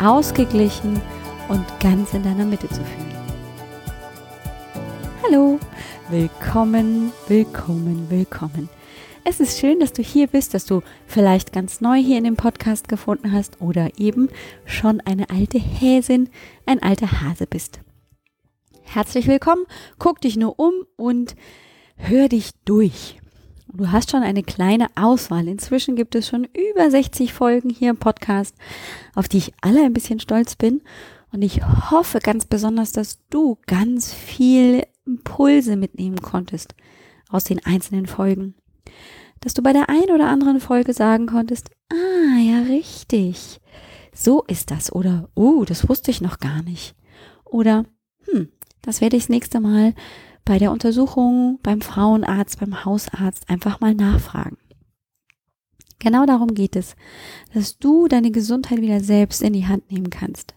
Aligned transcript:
ausgeglichen 0.00 1.00
und 1.48 1.64
ganz 1.80 2.14
in 2.14 2.22
deiner 2.22 2.44
Mitte 2.44 2.68
zu 2.68 2.84
fühlen. 2.84 3.16
Hallo, 5.22 5.58
willkommen, 6.08 7.12
willkommen, 7.28 8.06
willkommen. 8.10 8.68
Es 9.24 9.40
ist 9.40 9.58
schön, 9.58 9.80
dass 9.80 9.92
du 9.92 10.02
hier 10.02 10.28
bist, 10.28 10.54
dass 10.54 10.66
du 10.66 10.82
vielleicht 11.06 11.52
ganz 11.52 11.80
neu 11.80 11.96
hier 11.96 12.18
in 12.18 12.24
dem 12.24 12.36
Podcast 12.36 12.88
gefunden 12.88 13.32
hast 13.32 13.60
oder 13.60 13.90
eben 13.98 14.28
schon 14.64 15.00
eine 15.00 15.30
alte 15.30 15.58
Häsin, 15.58 16.28
ein 16.64 16.80
alter 16.80 17.22
Hase 17.22 17.46
bist. 17.46 17.80
Herzlich 18.82 19.26
willkommen, 19.26 19.64
guck 19.98 20.20
dich 20.20 20.36
nur 20.36 20.60
um 20.60 20.72
und 20.96 21.34
hör 21.96 22.28
dich 22.28 22.52
durch. 22.64 23.18
Du 23.76 23.92
hast 23.92 24.10
schon 24.10 24.22
eine 24.22 24.42
kleine 24.42 24.88
Auswahl. 24.94 25.48
Inzwischen 25.48 25.96
gibt 25.96 26.14
es 26.14 26.28
schon 26.28 26.44
über 26.44 26.90
60 26.90 27.32
Folgen 27.32 27.70
hier 27.70 27.90
im 27.90 27.98
Podcast, 27.98 28.54
auf 29.14 29.28
die 29.28 29.38
ich 29.38 29.52
alle 29.60 29.84
ein 29.84 29.92
bisschen 29.92 30.20
stolz 30.20 30.56
bin. 30.56 30.82
Und 31.32 31.42
ich 31.42 31.60
hoffe 31.90 32.20
ganz 32.20 32.46
besonders, 32.46 32.92
dass 32.92 33.26
du 33.28 33.58
ganz 33.66 34.12
viel 34.12 34.86
Impulse 35.04 35.76
mitnehmen 35.76 36.20
konntest 36.20 36.74
aus 37.28 37.44
den 37.44 37.64
einzelnen 37.64 38.06
Folgen 38.06 38.54
dass 39.40 39.54
du 39.54 39.62
bei 39.62 39.72
der 39.72 39.88
ein 39.88 40.10
oder 40.12 40.28
anderen 40.28 40.60
Folge 40.60 40.92
sagen 40.92 41.26
konntest, 41.26 41.70
ah, 41.90 42.38
ja, 42.40 42.62
richtig. 42.62 43.60
So 44.12 44.42
ist 44.44 44.70
das. 44.70 44.92
Oder, 44.92 45.28
oh, 45.34 45.64
das 45.64 45.88
wusste 45.88 46.10
ich 46.10 46.20
noch 46.20 46.38
gar 46.38 46.62
nicht. 46.62 46.94
Oder, 47.44 47.84
hm, 48.24 48.48
das 48.82 49.00
werde 49.00 49.16
ich 49.16 49.24
das 49.24 49.28
nächste 49.28 49.60
Mal 49.60 49.94
bei 50.46 50.58
der 50.58 50.72
Untersuchung, 50.72 51.58
beim 51.62 51.82
Frauenarzt, 51.82 52.58
beim 52.58 52.86
Hausarzt 52.86 53.50
einfach 53.50 53.80
mal 53.80 53.94
nachfragen. 53.94 54.56
Genau 55.98 56.24
darum 56.24 56.54
geht 56.54 56.76
es, 56.76 56.96
dass 57.52 57.78
du 57.78 58.08
deine 58.08 58.30
Gesundheit 58.30 58.80
wieder 58.80 59.00
selbst 59.00 59.42
in 59.42 59.52
die 59.52 59.66
Hand 59.66 59.90
nehmen 59.90 60.08
kannst. 60.08 60.54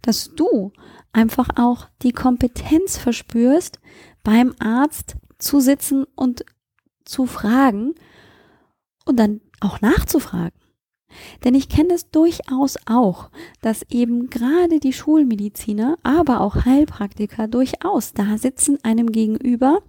Dass 0.00 0.34
du 0.34 0.72
einfach 1.12 1.50
auch 1.56 1.88
die 2.02 2.12
Kompetenz 2.12 2.96
verspürst, 2.96 3.80
beim 4.22 4.54
Arzt 4.58 5.16
zu 5.38 5.60
sitzen 5.60 6.04
und 6.14 6.44
zu 7.04 7.26
fragen, 7.26 7.94
und 9.04 9.16
dann 9.18 9.40
auch 9.60 9.80
nachzufragen. 9.80 10.58
Denn 11.44 11.54
ich 11.54 11.68
kenne 11.68 11.94
es 11.94 12.10
durchaus 12.10 12.78
auch, 12.86 13.30
dass 13.60 13.84
eben 13.90 14.30
gerade 14.30 14.80
die 14.80 14.92
Schulmediziner, 14.92 15.98
aber 16.02 16.40
auch 16.40 16.64
Heilpraktiker 16.64 17.48
durchaus 17.48 18.12
da 18.12 18.38
sitzen 18.38 18.78
einem 18.82 19.12
gegenüber 19.12 19.82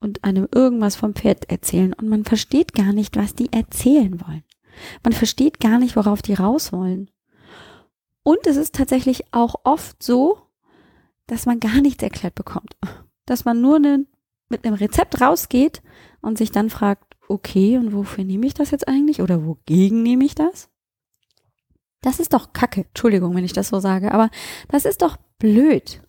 und 0.00 0.24
einem 0.24 0.48
irgendwas 0.54 0.96
vom 0.96 1.14
Pferd 1.14 1.50
erzählen 1.50 1.92
und 1.92 2.08
man 2.08 2.24
versteht 2.24 2.72
gar 2.72 2.92
nicht, 2.92 3.16
was 3.16 3.34
die 3.34 3.52
erzählen 3.52 4.20
wollen. 4.26 4.44
Man 5.02 5.12
versteht 5.12 5.60
gar 5.60 5.78
nicht, 5.78 5.96
worauf 5.96 6.22
die 6.22 6.34
raus 6.34 6.72
wollen. 6.72 7.10
Und 8.22 8.46
es 8.46 8.56
ist 8.56 8.74
tatsächlich 8.74 9.24
auch 9.32 9.56
oft 9.64 10.02
so, 10.02 10.38
dass 11.26 11.46
man 11.46 11.60
gar 11.60 11.80
nichts 11.80 12.02
erklärt 12.02 12.34
bekommt. 12.34 12.76
Dass 13.26 13.44
man 13.44 13.60
nur 13.60 13.78
ne, 13.78 14.06
mit 14.48 14.64
einem 14.64 14.74
Rezept 14.74 15.20
rausgeht 15.20 15.82
und 16.20 16.38
sich 16.38 16.50
dann 16.50 16.70
fragt, 16.70 17.09
okay, 17.30 17.78
und 17.78 17.92
wofür 17.92 18.24
nehme 18.24 18.46
ich 18.46 18.54
das 18.54 18.70
jetzt 18.70 18.88
eigentlich? 18.88 19.22
Oder 19.22 19.46
wogegen 19.46 20.02
nehme 20.02 20.24
ich 20.24 20.34
das? 20.34 20.68
Das 22.02 22.18
ist 22.18 22.32
doch 22.32 22.52
Kacke. 22.52 22.86
Entschuldigung, 22.88 23.34
wenn 23.34 23.44
ich 23.44 23.52
das 23.52 23.68
so 23.68 23.78
sage, 23.78 24.12
aber 24.12 24.30
das 24.68 24.84
ist 24.84 25.02
doch 25.02 25.16
blöd. 25.38 26.02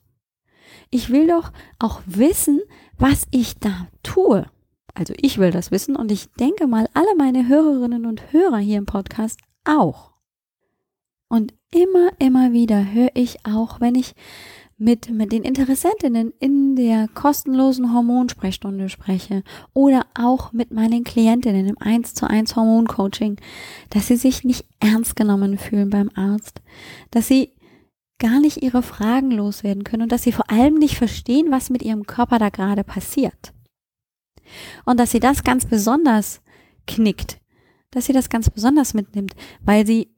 Ich 0.90 1.09
will 1.09 1.28
doch 1.28 1.52
auch 1.80 2.02
wissen, 2.06 2.62
was 2.98 3.28
ich 3.32 3.59
da 3.59 3.88
tue. 4.04 4.46
Also 4.94 5.14
ich 5.18 5.38
will 5.38 5.52
das 5.52 5.72
wissen 5.72 5.96
und 5.96 6.12
ich 6.12 6.32
denke 6.34 6.68
mal, 6.68 6.90
alle 6.94 7.16
meine 7.18 7.48
Hörerinnen 7.48 8.06
und 8.06 8.34
Hörer 8.34 8.58
hier 8.58 8.78
im 8.78 8.86
Podcast 8.86 9.40
auch. 9.64 10.12
Und 11.30 11.53
immer, 11.72 12.12
immer 12.20 12.52
wieder 12.52 12.92
höre 12.92 13.12
ich 13.14 13.46
auch, 13.46 13.80
wenn 13.80 13.96
ich 13.96 14.16
mit, 14.81 15.12
mit 15.12 15.31
den 15.31 15.44
Interessentinnen 15.44 16.34
in 16.40 16.75
der 16.75 17.08
kostenlosen 17.14 17.94
Hormonsprechstunde 17.94 18.90
spreche 18.90 19.44
oder 19.74 20.08
auch 20.16 20.53
mit 20.53 20.72
meinen 20.72 21.03
Klientinnen 21.03 21.68
im 21.68 21.78
1 21.80 22.16
zu 22.16 22.28
1 22.28 22.56
Hormoncoaching, 22.56 23.40
dass 23.91 24.08
sie 24.08 24.16
sich 24.16 24.44
nicht 24.44 24.66
ernst 24.80 25.16
genommen 25.16 25.59
fühlen 25.59 25.91
beim 25.91 26.09
Arzt, 26.16 26.62
dass 27.12 27.28
sie 27.28 27.53
gar 28.18 28.40
nicht 28.40 28.64
ihre 28.64 28.81
Fragen 28.81 29.30
loswerden 29.30 29.84
können 29.84 30.03
und 30.03 30.12
dass 30.12 30.24
sie 30.24 30.31
vor 30.31 30.50
allem 30.50 30.74
nicht 30.74 30.97
verstehen, 30.97 31.52
was 31.52 31.70
mit 31.70 31.84
ihrem 31.84 32.08
Körper 32.08 32.40
da 32.40 32.50
gerade 32.50 32.84
passiert. 32.84 33.53
Und 34.86 35.00
dass 35.00 35.12
sie 35.12 35.20
das 35.20 35.44
ganz 35.44 35.68
besonders 35.68 36.41
knickt, 36.88 37.40
dass 37.91 38.06
sie 38.06 38.14
das 38.14 38.30
ganz 38.30 38.50
besonders 38.50 38.96
mitnimmt, 38.96 39.36
weil 39.62 39.86
sie 39.86 40.11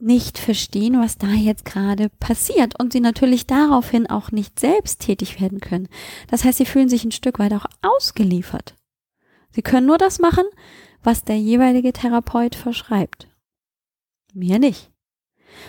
nicht 0.00 0.38
verstehen, 0.38 1.00
was 1.00 1.18
da 1.18 1.28
jetzt 1.28 1.64
gerade 1.64 2.08
passiert 2.08 2.78
und 2.80 2.92
sie 2.92 3.00
natürlich 3.00 3.46
daraufhin 3.46 4.08
auch 4.08 4.32
nicht 4.32 4.58
selbst 4.58 5.00
tätig 5.00 5.40
werden 5.40 5.60
können. 5.60 5.88
Das 6.28 6.44
heißt, 6.44 6.58
sie 6.58 6.66
fühlen 6.66 6.88
sich 6.88 7.04
ein 7.04 7.12
Stück 7.12 7.38
weit 7.38 7.52
auch 7.52 7.66
ausgeliefert. 7.82 8.74
Sie 9.50 9.62
können 9.62 9.86
nur 9.86 9.98
das 9.98 10.18
machen, 10.18 10.44
was 11.02 11.24
der 11.24 11.38
jeweilige 11.38 11.92
Therapeut 11.92 12.54
verschreibt. 12.54 13.28
Mehr 14.32 14.58
nicht. 14.58 14.90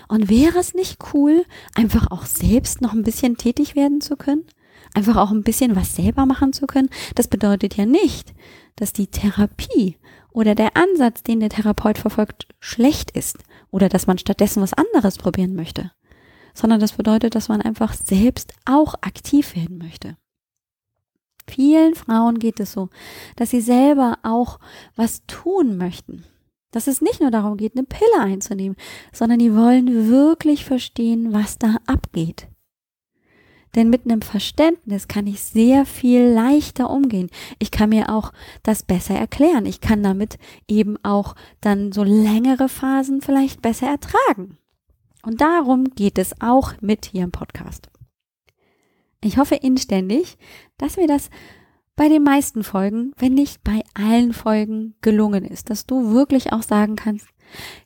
Und 0.07 0.29
wäre 0.29 0.59
es 0.59 0.73
nicht 0.73 0.99
cool, 1.13 1.45
einfach 1.75 2.11
auch 2.11 2.25
selbst 2.25 2.81
noch 2.81 2.93
ein 2.93 3.03
bisschen 3.03 3.37
tätig 3.37 3.75
werden 3.75 4.01
zu 4.01 4.15
können? 4.15 4.45
Einfach 4.93 5.17
auch 5.17 5.31
ein 5.31 5.43
bisschen 5.43 5.75
was 5.75 5.95
selber 5.95 6.25
machen 6.25 6.53
zu 6.53 6.67
können? 6.67 6.89
Das 7.15 7.27
bedeutet 7.27 7.75
ja 7.75 7.85
nicht, 7.85 8.33
dass 8.75 8.93
die 8.93 9.07
Therapie 9.07 9.97
oder 10.31 10.53
der 10.53 10.77
Ansatz, 10.77 11.23
den 11.23 11.39
der 11.39 11.49
Therapeut 11.49 11.97
verfolgt, 11.97 12.47
schlecht 12.59 13.11
ist 13.11 13.39
oder 13.71 13.89
dass 13.89 14.07
man 14.07 14.17
stattdessen 14.17 14.61
was 14.61 14.73
anderes 14.73 15.17
probieren 15.17 15.55
möchte, 15.55 15.91
sondern 16.53 16.79
das 16.79 16.93
bedeutet, 16.93 17.35
dass 17.35 17.49
man 17.49 17.61
einfach 17.61 17.93
selbst 17.93 18.53
auch 18.65 18.95
aktiv 19.01 19.55
werden 19.55 19.77
möchte. 19.77 20.17
Vielen 21.49 21.95
Frauen 21.95 22.39
geht 22.39 22.59
es 22.59 22.73
so, 22.73 22.89
dass 23.35 23.49
sie 23.49 23.61
selber 23.61 24.19
auch 24.23 24.59
was 24.95 25.25
tun 25.25 25.77
möchten. 25.77 26.23
Dass 26.71 26.87
es 26.87 27.01
nicht 27.01 27.19
nur 27.19 27.31
darum 27.31 27.57
geht, 27.57 27.75
eine 27.75 27.85
Pille 27.85 28.19
einzunehmen, 28.19 28.77
sondern 29.11 29.39
die 29.39 29.53
wollen 29.53 30.09
wirklich 30.09 30.63
verstehen, 30.63 31.33
was 31.33 31.57
da 31.57 31.77
abgeht. 31.85 32.47
Denn 33.75 33.89
mit 33.89 34.05
einem 34.05 34.21
Verständnis 34.21 35.07
kann 35.07 35.27
ich 35.27 35.41
sehr 35.41 35.85
viel 35.85 36.23
leichter 36.23 36.89
umgehen. 36.89 37.29
Ich 37.59 37.71
kann 37.71 37.89
mir 37.89 38.09
auch 38.09 38.33
das 38.63 38.83
besser 38.83 39.15
erklären. 39.15 39.65
Ich 39.65 39.79
kann 39.79 40.03
damit 40.03 40.37
eben 40.67 40.97
auch 41.03 41.35
dann 41.61 41.91
so 41.91 42.03
längere 42.03 42.67
Phasen 42.67 43.21
vielleicht 43.21 43.61
besser 43.61 43.87
ertragen. 43.87 44.57
Und 45.23 45.39
darum 45.39 45.85
geht 45.95 46.17
es 46.17 46.41
auch 46.41 46.73
mit 46.81 47.05
hier 47.05 47.23
im 47.23 47.31
Podcast. 47.31 47.89
Ich 49.23 49.37
hoffe 49.37 49.55
inständig, 49.55 50.37
dass 50.77 50.97
mir 50.97 51.07
das 51.07 51.29
bei 51.95 52.09
den 52.09 52.23
meisten 52.23 52.63
Folgen, 52.63 53.13
wenn 53.17 53.35
nicht 53.35 53.63
bei 53.63 53.83
allen 53.93 54.33
Folgen 54.33 54.95
gelungen 55.01 55.45
ist, 55.45 55.69
dass 55.69 55.85
du 55.85 56.13
wirklich 56.13 56.51
auch 56.51 56.63
sagen 56.63 56.95
kannst, 56.95 57.27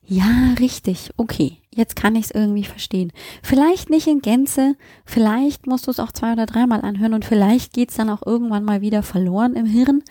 ja, 0.03 0.53
richtig, 0.59 1.09
okay, 1.17 1.57
jetzt 1.75 1.95
kann 1.95 2.15
ich 2.15 2.25
es 2.25 2.31
irgendwie 2.31 2.63
verstehen. 2.63 3.11
Vielleicht 3.43 3.89
nicht 3.89 4.07
in 4.07 4.21
Gänze, 4.21 4.75
vielleicht 5.05 5.67
musst 5.67 5.87
du 5.87 5.91
es 5.91 5.99
auch 5.99 6.11
zwei 6.11 6.33
oder 6.33 6.45
dreimal 6.45 6.81
anhören 6.81 7.13
und 7.13 7.25
vielleicht 7.25 7.73
geht 7.73 7.91
es 7.91 7.97
dann 7.97 8.09
auch 8.09 8.25
irgendwann 8.25 8.63
mal 8.63 8.81
wieder 8.81 9.03
verloren 9.03 9.55
im 9.55 9.65
Hirn. 9.65 10.03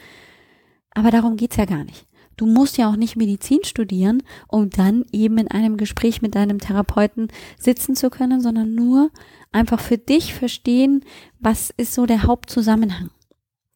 Aber 0.91 1.11
darum 1.11 1.37
geht's 1.37 1.57
ja 1.57 1.65
gar 1.65 1.85
nicht. 1.85 2.07
Du 2.37 2.47
musst 2.47 2.79
ja 2.79 2.91
auch 2.91 2.97
nicht 2.97 3.17
Medizin 3.17 3.65
studieren, 3.65 4.23
um 4.49 4.69
dann 4.69 5.05
eben 5.13 5.39
in 5.39 5.49
einem 5.49 5.77
Gespräch 5.77 6.21
mit 6.21 6.35
deinem 6.35 6.59
Therapeuten 6.59 7.29
sitzen 7.59 7.95
zu 7.95 8.11
können, 8.11 8.41
sondern 8.41 8.75
nur 8.75 9.11
einfach 9.53 9.81
für 9.81 9.99
dich 9.99 10.35
verstehen, 10.35 11.05
was 11.39 11.71
ist 11.77 11.95
so 11.95 12.07
der 12.07 12.25
Hauptzusammenhang. 12.25 13.11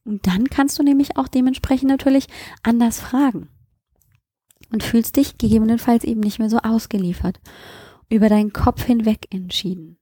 Und 0.05 0.27
dann 0.27 0.49
kannst 0.51 0.79
du 0.79 0.83
nämlich 0.83 1.17
auch 1.17 1.29
dementsprechend 1.29 1.89
natürlich 1.89 2.27
anders 2.63 3.01
fragen 3.01 3.49
und 4.73 4.83
fühlst 4.83 5.17
dich 5.17 5.39
gegebenenfalls 5.39 6.05
eben 6.05 6.21
nicht 6.21 6.39
mehr 6.39 6.51
so 6.51 6.59
ausgeliefert, 6.59 7.41
über 8.09 8.29
deinen 8.29 8.53
Kopf 8.53 8.85
hinweg 8.85 9.27
entschieden. 9.31 9.99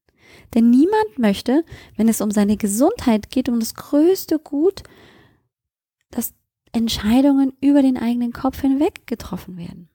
Denn 0.54 0.70
niemand 0.70 1.18
möchte, 1.18 1.64
wenn 1.96 2.08
es 2.08 2.20
um 2.20 2.30
seine 2.30 2.56
Gesundheit 2.56 3.30
geht, 3.30 3.48
um 3.48 3.60
das 3.60 3.74
größte 3.74 4.38
Gut, 4.38 4.82
dass 6.10 6.34
Entscheidungen 6.72 7.52
über 7.60 7.82
den 7.82 7.96
eigenen 7.96 8.32
Kopf 8.32 8.60
hinweg 8.60 9.06
getroffen 9.06 9.56
werden. 9.56 9.88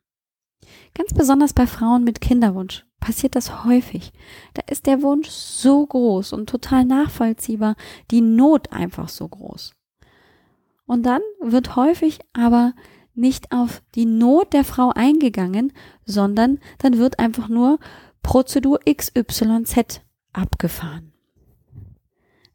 Ganz 0.93 1.13
besonders 1.13 1.53
bei 1.53 1.67
Frauen 1.67 2.03
mit 2.03 2.21
Kinderwunsch 2.21 2.85
passiert 2.99 3.35
das 3.35 3.65
häufig. 3.65 4.11
Da 4.53 4.61
ist 4.69 4.85
der 4.85 5.01
Wunsch 5.01 5.29
so 5.29 5.85
groß 5.85 6.33
und 6.33 6.49
total 6.49 6.85
nachvollziehbar, 6.85 7.75
die 8.11 8.21
Not 8.21 8.71
einfach 8.71 9.09
so 9.09 9.27
groß. 9.27 9.73
Und 10.85 11.03
dann 11.05 11.21
wird 11.41 11.75
häufig 11.75 12.19
aber 12.33 12.73
nicht 13.21 13.51
auf 13.51 13.81
die 13.95 14.05
Not 14.05 14.51
der 14.51 14.65
Frau 14.65 14.91
eingegangen, 14.93 15.71
sondern 16.05 16.59
dann 16.79 16.97
wird 16.97 17.19
einfach 17.19 17.47
nur 17.47 17.79
Prozedur 18.23 18.79
XYZ 18.85 20.01
abgefahren. 20.33 21.13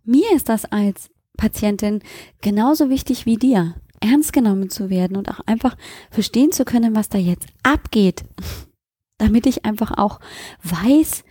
Mir 0.04 0.30
ist 0.34 0.48
das 0.48 0.66
als 0.66 1.10
Patientin 1.36 2.00
genauso 2.40 2.90
wichtig 2.90 3.26
wie 3.26 3.36
dir, 3.36 3.74
ernst 4.00 4.32
genommen 4.32 4.70
zu 4.70 4.90
werden 4.90 5.16
und 5.16 5.30
auch 5.30 5.40
einfach 5.46 5.76
verstehen 6.10 6.52
zu 6.52 6.64
können, 6.64 6.94
was 6.94 7.08
da 7.08 7.18
jetzt 7.18 7.48
abgeht, 7.62 8.24
damit 9.18 9.46
ich 9.46 9.64
einfach 9.64 9.96
auch 9.96 10.20
weiß, 10.62 11.24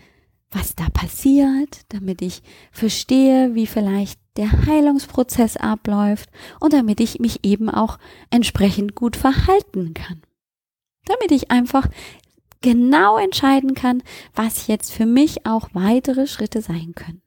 was 0.55 0.75
da 0.75 0.87
passiert, 0.89 1.81
damit 1.89 2.21
ich 2.21 2.41
verstehe, 2.71 3.53
wie 3.55 3.67
vielleicht 3.67 4.19
der 4.37 4.65
Heilungsprozess 4.65 5.57
abläuft 5.57 6.29
und 6.59 6.73
damit 6.73 6.99
ich 6.99 7.19
mich 7.19 7.43
eben 7.43 7.69
auch 7.69 7.99
entsprechend 8.29 8.95
gut 8.95 9.15
verhalten 9.15 9.93
kann. 9.93 10.21
Damit 11.05 11.31
ich 11.31 11.51
einfach 11.51 11.87
genau 12.61 13.17
entscheiden 13.17 13.75
kann, 13.75 14.01
was 14.33 14.67
jetzt 14.67 14.91
für 14.91 15.05
mich 15.05 15.45
auch 15.45 15.69
weitere 15.73 16.25
Schritte 16.25 16.61
sein 16.61 16.93
können. 16.95 17.21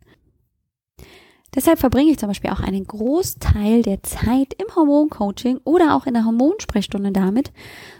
Deshalb 1.54 1.78
verbringe 1.78 2.10
ich 2.10 2.18
zum 2.18 2.28
Beispiel 2.28 2.50
auch 2.50 2.60
einen 2.60 2.86
Großteil 2.86 3.82
der 3.82 4.02
Zeit 4.02 4.54
im 4.54 4.74
Hormoncoaching 4.74 5.60
oder 5.64 5.96
auch 5.96 6.06
in 6.06 6.14
der 6.14 6.24
Hormonsprechstunde 6.24 7.12
damit, 7.12 7.52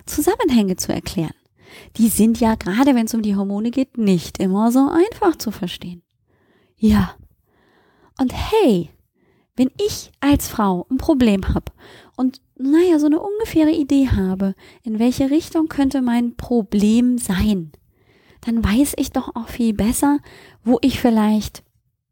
Zusammenhänge 0.04 0.76
zu 0.76 0.92
erklären. 0.92 1.37
Die 1.96 2.08
sind 2.08 2.40
ja 2.40 2.54
gerade, 2.54 2.94
wenn 2.94 3.06
es 3.06 3.14
um 3.14 3.22
die 3.22 3.36
Hormone 3.36 3.70
geht, 3.70 3.98
nicht 3.98 4.38
immer 4.38 4.72
so 4.72 4.88
einfach 4.88 5.36
zu 5.36 5.50
verstehen. 5.50 6.02
Ja. 6.76 7.14
Und 8.20 8.32
hey, 8.32 8.90
wenn 9.56 9.70
ich 9.84 10.10
als 10.20 10.48
Frau 10.48 10.86
ein 10.90 10.98
Problem 10.98 11.48
habe 11.48 11.72
und 12.16 12.40
naja, 12.56 12.98
so 12.98 13.06
eine 13.06 13.20
ungefähre 13.20 13.72
Idee 13.72 14.08
habe, 14.08 14.54
in 14.82 14.98
welche 14.98 15.30
Richtung 15.30 15.68
könnte 15.68 16.02
mein 16.02 16.36
Problem 16.36 17.18
sein, 17.18 17.72
dann 18.40 18.64
weiß 18.64 18.94
ich 18.96 19.10
doch 19.10 19.34
auch 19.34 19.48
viel 19.48 19.74
besser, 19.74 20.18
wo 20.62 20.78
ich 20.80 21.00
vielleicht 21.00 21.64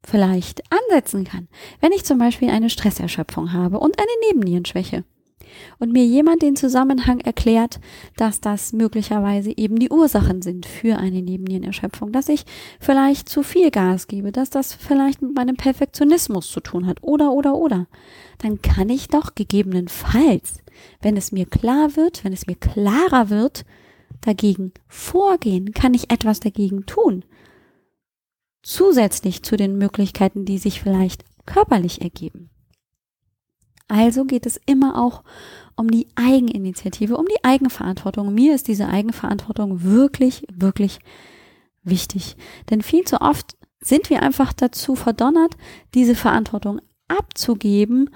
vielleicht 0.05 0.63
ansetzen 0.73 1.25
kann. 1.25 1.49
Wenn 1.81 1.93
ich 1.93 2.05
zum 2.05 2.19
Beispiel 2.19 2.49
eine 2.49 2.71
Stresserschöpfung 2.71 3.53
habe 3.53 3.81
und 3.81 3.99
eine 3.99 4.11
Nebennierenschwäche 4.29 5.05
und 5.79 5.93
mir 5.93 6.05
jemand 6.05 6.43
den 6.43 6.57
Zusammenhang 6.57 7.21
erklärt, 7.21 7.81
dass 8.17 8.41
das 8.41 8.73
möglicherweise 8.73 9.53
eben 9.57 9.77
die 9.77 9.91
Ursachen 9.91 10.43
sind 10.43 10.67
für 10.67 10.97
eine 10.97 11.23
Nebennierenerschöpfung, 11.23 12.13
dass 12.13 12.29
ich 12.29 12.45
vielleicht 12.81 13.29
zu 13.29 13.43
viel 13.43 13.71
Gas 13.71 14.07
gebe, 14.07 14.33
dass 14.33 14.51
das 14.51 14.75
vielleicht 14.75 15.23
mit 15.23 15.35
meinem 15.35 15.57
Perfektionismus 15.57 16.51
zu 16.51 16.61
tun 16.61 16.87
hat 16.87 17.03
oder 17.03 17.33
oder 17.33 17.55
oder, 17.55 17.87
dann 18.39 18.61
kann 18.63 18.89
ich 18.89 19.09
doch 19.09 19.35
gegebenenfalls, 19.35 20.63
wenn 21.01 21.17
es 21.17 21.33
mir 21.33 21.47
klar 21.47 21.97
wird, 21.97 22.25
wenn 22.25 22.33
es 22.33 22.47
mir 22.47 22.57
klarer 22.57 23.31
wird, 23.31 23.65
dagegen 24.21 24.73
vorgehen, 24.89 25.73
kann 25.73 25.95
ich 25.95 26.11
etwas 26.11 26.41
dagegen 26.41 26.87
tun? 26.87 27.25
Zusätzlich 28.63 29.43
zu 29.43 29.57
den 29.57 29.79
Möglichkeiten, 29.79 30.45
die 30.45 30.59
sich 30.59 30.81
vielleicht 30.81 31.25
körperlich 31.47 32.03
ergeben. 32.03 32.51
Also 33.89 34.25
geht 34.25 34.47
es 34.47 34.61
immer 34.67 35.01
auch 35.01 35.23
um 35.77 35.91
die 35.91 36.09
Eigeninitiative, 36.17 37.17
um 37.17 37.27
die 37.27 37.45
Eigenverantwortung. 37.45 38.35
Mir 38.35 38.55
ist 38.55 38.69
diese 38.69 38.89
Eigenverantwortung 38.89 39.83
wirklich, 39.83 40.47
wirklich 40.53 40.99
wichtig. 41.83 42.37
Denn 42.71 42.83
viel 42.83 43.05
zu 43.05 43.21
oft 43.21 43.57
sind 43.81 44.11
wir 44.11 44.23
einfach 44.23 44.53
dazu 44.53 44.97
verdonnert, 44.97 45.57
diese 45.95 46.15
Verantwortung 46.15 46.81
abzugeben 47.09 48.11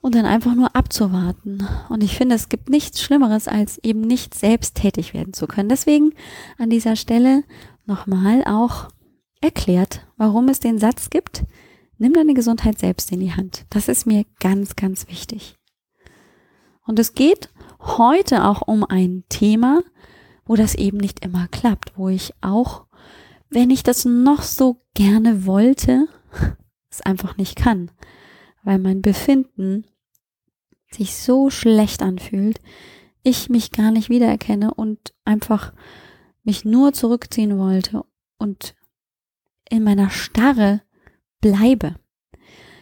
und 0.00 0.14
dann 0.14 0.26
einfach 0.26 0.54
nur 0.54 0.74
abzuwarten. 0.74 1.66
Und 1.88 2.02
ich 2.02 2.16
finde, 2.16 2.34
es 2.34 2.48
gibt 2.48 2.68
nichts 2.68 3.00
Schlimmeres, 3.00 3.46
als 3.46 3.78
eben 3.78 4.00
nicht 4.00 4.34
selbst 4.34 4.74
tätig 4.74 5.14
werden 5.14 5.32
zu 5.32 5.46
können. 5.46 5.68
Deswegen 5.68 6.12
an 6.58 6.70
dieser 6.70 6.96
Stelle 6.96 7.44
nochmal 7.86 8.42
auch 8.44 8.88
erklärt, 9.40 10.06
warum 10.16 10.48
es 10.48 10.60
den 10.60 10.78
Satz 10.78 11.10
gibt, 11.10 11.44
nimm 11.98 12.12
deine 12.12 12.34
Gesundheit 12.34 12.78
selbst 12.78 13.12
in 13.12 13.20
die 13.20 13.32
Hand. 13.32 13.66
Das 13.70 13.88
ist 13.88 14.06
mir 14.06 14.24
ganz, 14.40 14.76
ganz 14.76 15.08
wichtig. 15.08 15.56
Und 16.86 16.98
es 16.98 17.14
geht 17.14 17.48
heute 17.80 18.44
auch 18.44 18.62
um 18.62 18.84
ein 18.84 19.24
Thema, 19.28 19.82
wo 20.44 20.56
das 20.56 20.74
eben 20.74 20.98
nicht 20.98 21.24
immer 21.24 21.48
klappt, 21.48 21.96
wo 21.96 22.08
ich 22.08 22.34
auch, 22.40 22.86
wenn 23.48 23.70
ich 23.70 23.82
das 23.82 24.04
noch 24.04 24.42
so 24.42 24.82
gerne 24.94 25.46
wollte, 25.46 26.06
es 26.90 27.00
einfach 27.00 27.36
nicht 27.36 27.56
kann, 27.56 27.90
weil 28.62 28.78
mein 28.78 29.02
Befinden 29.02 29.86
sich 30.90 31.16
so 31.16 31.50
schlecht 31.50 32.02
anfühlt, 32.02 32.60
ich 33.22 33.48
mich 33.48 33.72
gar 33.72 33.90
nicht 33.90 34.10
wiedererkenne 34.10 34.74
und 34.74 35.14
einfach 35.24 35.72
mich 36.42 36.64
nur 36.64 36.92
zurückziehen 36.92 37.58
wollte 37.58 38.04
und 38.38 38.74
in 39.68 39.82
meiner 39.82 40.10
Starre 40.10 40.82
bleibe. 41.44 41.96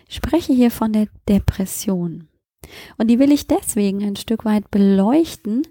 Ich 0.09 0.17
spreche 0.17 0.53
hier 0.53 0.71
von 0.71 0.93
der 0.93 1.09
Depression. 1.29 2.29
Und 2.97 3.09
die 3.09 3.19
will 3.19 3.33
ich 3.33 3.49
deswegen 3.49 4.05
ein 4.05 4.15
Stück 4.15 4.45
weit 4.45 4.71
beleuchten, 4.71 5.63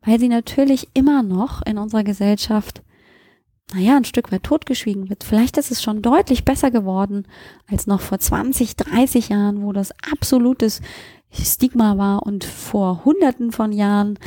weil 0.00 0.18
sie 0.18 0.28
natürlich 0.28 0.88
immer 0.94 1.22
noch 1.22 1.60
in 1.66 1.76
unserer 1.76 2.02
Gesellschaft, 2.02 2.82
naja, 3.74 3.98
ein 3.98 4.06
Stück 4.06 4.32
weit 4.32 4.44
totgeschwiegen 4.44 5.10
wird. 5.10 5.24
Vielleicht 5.24 5.58
ist 5.58 5.70
es 5.70 5.82
schon 5.82 6.00
deutlich 6.00 6.46
besser 6.46 6.70
geworden 6.70 7.26
als 7.70 7.86
noch 7.86 8.00
vor 8.00 8.18
20, 8.18 8.76
30 8.76 9.28
Jahren, 9.28 9.62
wo 9.62 9.74
das 9.74 9.92
absolutes 10.10 10.80
Stigma 11.30 11.98
war 11.98 12.22
und 12.24 12.44
vor 12.44 13.04
hunderten 13.04 13.52
von 13.52 13.72
Jahren, 13.72 14.18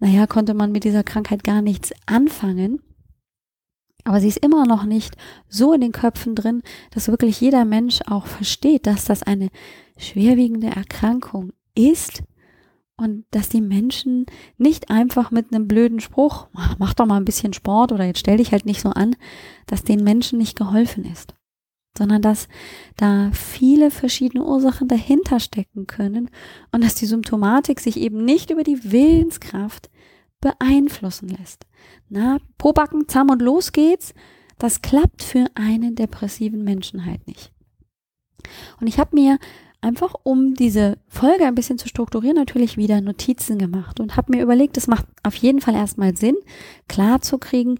naja, 0.00 0.26
konnte 0.26 0.52
man 0.52 0.72
mit 0.72 0.82
dieser 0.82 1.04
Krankheit 1.04 1.44
gar 1.44 1.62
nichts 1.62 1.92
anfangen. 2.06 2.82
Aber 4.04 4.20
sie 4.20 4.28
ist 4.28 4.44
immer 4.44 4.66
noch 4.66 4.84
nicht 4.84 5.16
so 5.48 5.72
in 5.72 5.80
den 5.80 5.92
Köpfen 5.92 6.34
drin, 6.34 6.62
dass 6.90 7.08
wirklich 7.08 7.40
jeder 7.40 7.64
Mensch 7.64 8.00
auch 8.06 8.26
versteht, 8.26 8.86
dass 8.86 9.04
das 9.04 9.22
eine 9.22 9.48
schwerwiegende 9.96 10.68
Erkrankung 10.68 11.52
ist 11.74 12.22
und 13.00 13.24
dass 13.30 13.48
die 13.48 13.62
Menschen 13.62 14.26
nicht 14.58 14.90
einfach 14.90 15.30
mit 15.30 15.52
einem 15.52 15.66
blöden 15.66 16.00
Spruch, 16.00 16.48
mach 16.78 16.94
doch 16.94 17.06
mal 17.06 17.16
ein 17.16 17.24
bisschen 17.24 17.52
Sport 17.52 17.92
oder 17.92 18.04
jetzt 18.04 18.20
stell 18.20 18.36
dich 18.36 18.52
halt 18.52 18.66
nicht 18.66 18.80
so 18.80 18.90
an, 18.90 19.16
dass 19.66 19.84
den 19.84 20.04
Menschen 20.04 20.38
nicht 20.38 20.56
geholfen 20.56 21.04
ist, 21.04 21.34
sondern 21.96 22.20
dass 22.20 22.48
da 22.96 23.30
viele 23.32 23.90
verschiedene 23.90 24.44
Ursachen 24.44 24.86
dahinter 24.86 25.40
stecken 25.40 25.86
können 25.86 26.30
und 26.72 26.84
dass 26.84 26.94
die 26.94 27.06
Symptomatik 27.06 27.80
sich 27.80 27.96
eben 27.96 28.24
nicht 28.24 28.50
über 28.50 28.62
die 28.62 28.92
Willenskraft 28.92 29.90
beeinflussen 30.40 31.28
lässt. 31.28 31.66
Na, 32.08 32.38
Pobacken, 32.58 33.08
zahm 33.08 33.30
und 33.30 33.42
los 33.42 33.72
geht's. 33.72 34.14
Das 34.58 34.82
klappt 34.82 35.22
für 35.22 35.46
einen 35.54 35.94
depressiven 35.94 36.64
Menschen 36.64 37.06
halt 37.06 37.26
nicht. 37.26 37.52
Und 38.80 38.86
ich 38.86 38.98
habe 38.98 39.14
mir 39.14 39.38
einfach, 39.80 40.14
um 40.22 40.54
diese 40.54 40.98
Folge 41.08 41.46
ein 41.46 41.54
bisschen 41.54 41.78
zu 41.78 41.88
strukturieren, 41.88 42.36
natürlich 42.36 42.76
wieder 42.76 43.00
Notizen 43.00 43.58
gemacht 43.58 44.00
und 44.00 44.16
habe 44.16 44.36
mir 44.36 44.42
überlegt, 44.42 44.76
es 44.76 44.86
macht 44.86 45.06
auf 45.22 45.34
jeden 45.36 45.60
Fall 45.60 45.74
erstmal 45.74 46.16
Sinn, 46.16 46.36
klar 46.88 47.22
zu 47.22 47.38
kriegen, 47.38 47.78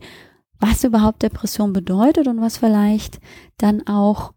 was 0.59 0.85
überhaupt 0.85 1.23
Depression 1.23 1.73
bedeutet 1.73 2.29
und 2.29 2.41
was 2.41 2.59
vielleicht 2.59 3.21
dann 3.59 3.87
auch 3.87 4.33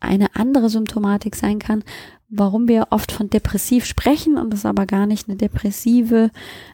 eine 0.00 0.34
andere 0.36 0.68
Symptomatik 0.68 1.34
sein 1.34 1.58
kann, 1.58 1.82
warum 2.28 2.68
wir 2.68 2.88
oft 2.90 3.10
von 3.10 3.30
depressiv 3.30 3.84
sprechen 3.84 4.36
und 4.36 4.52
es 4.54 4.66
aber 4.66 4.86
gar 4.86 5.06
nicht 5.06 5.28
eine 5.28 5.36
depressive 5.36 6.30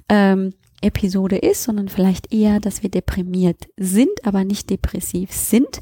ähm, 0.08 0.52
Episode 0.84 1.36
ist, 1.36 1.64
sondern 1.64 1.88
vielleicht 1.88 2.32
eher, 2.32 2.60
dass 2.60 2.82
wir 2.82 2.90
deprimiert 2.90 3.68
sind, 3.76 4.24
aber 4.24 4.44
nicht 4.44 4.70
depressiv 4.70 5.32
sind. 5.32 5.80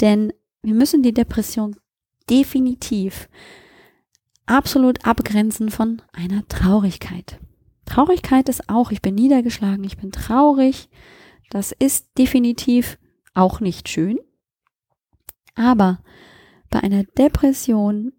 Denn 0.00 0.32
wir 0.62 0.74
müssen 0.74 1.02
die 1.02 1.14
Depression 1.14 1.76
definitiv 2.30 3.28
absolut 4.46 5.04
abgrenzen 5.06 5.70
von 5.70 6.02
einer 6.12 6.46
Traurigkeit. 6.48 7.38
Traurigkeit 7.86 8.48
ist 8.48 8.68
auch, 8.68 8.90
ich 8.90 9.02
bin 9.02 9.14
niedergeschlagen, 9.14 9.84
ich 9.84 9.96
bin 9.96 10.12
traurig. 10.12 10.88
Das 11.50 11.72
ist 11.72 12.16
definitiv 12.18 12.98
auch 13.34 13.60
nicht 13.60 13.88
schön. 13.88 14.18
Aber 15.54 16.00
bei 16.70 16.80
einer 16.80 17.04
Depression 17.04 18.12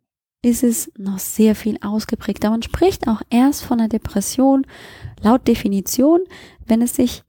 ist 0.46 0.64
es 0.64 0.92
noch 0.96 1.18
sehr 1.18 1.56
viel 1.56 1.80
ausgeprägter. 1.82 2.52
Man 2.52 2.62
spricht 2.62 3.08
auch 3.08 3.24
erst 3.32 3.64
von 3.64 3.80
einer 3.80 3.90
Depression 3.90 4.68
laut 5.20 5.48
Definition, 5.48 6.22
wenn 6.68 6.84
es 6.84 6.96
sich 6.96 7.24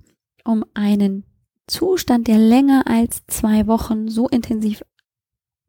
um 0.45 0.67
einen 0.75 1.25
Zustand, 1.67 2.29
der 2.29 2.39
länger 2.39 2.85
als 2.87 3.27
zwei 3.27 3.67
Wochen 3.67 4.09
so 4.09 4.29
intensiv 4.29 4.85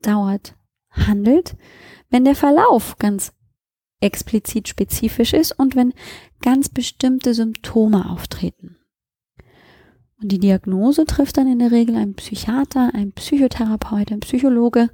dauert, 0.01 0.55
handelt, 0.91 1.55
wenn 2.09 2.25
der 2.25 2.35
Verlauf 2.35 2.97
ganz 2.97 3.31
explizit 4.01 4.67
spezifisch 4.67 5.31
ist 5.31 5.57
und 5.57 5.77
wenn 5.77 5.93
ganz 6.41 6.67
bestimmte 6.67 7.33
Symptome 7.33 8.09
auftreten. 8.09 8.75
Und 10.21 10.33
die 10.33 10.39
Diagnose 10.39 11.05
trifft 11.05 11.37
dann 11.37 11.47
in 11.47 11.59
der 11.59 11.71
Regel 11.71 11.95
ein 11.95 12.13
Psychiater, 12.13 12.91
ein 12.93 13.13
Psychotherapeut, 13.13 14.11
ein 14.11 14.19
Psychologe. 14.19 14.89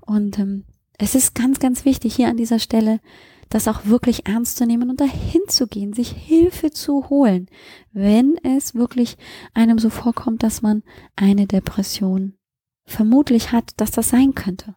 Und 0.00 0.38
ähm, 0.38 0.64
es 1.00 1.14
ist 1.14 1.34
ganz, 1.34 1.58
ganz 1.58 1.84
wichtig 1.84 2.14
hier 2.14 2.28
an 2.28 2.36
dieser 2.36 2.58
Stelle, 2.58 3.00
das 3.48 3.66
auch 3.66 3.86
wirklich 3.86 4.26
ernst 4.26 4.58
zu 4.58 4.66
nehmen 4.66 4.90
und 4.90 5.00
dahin 5.00 5.40
zu 5.48 5.66
gehen, 5.66 5.92
sich 5.92 6.10
Hilfe 6.10 6.70
zu 6.70 7.08
holen, 7.08 7.48
wenn 7.92 8.36
es 8.44 8.74
wirklich 8.74 9.16
einem 9.54 9.78
so 9.78 9.90
vorkommt, 9.90 10.42
dass 10.42 10.62
man 10.62 10.82
eine 11.16 11.46
Depression 11.46 12.34
vermutlich 12.84 13.50
hat, 13.50 13.72
dass 13.78 13.90
das 13.90 14.10
sein 14.10 14.34
könnte. 14.34 14.76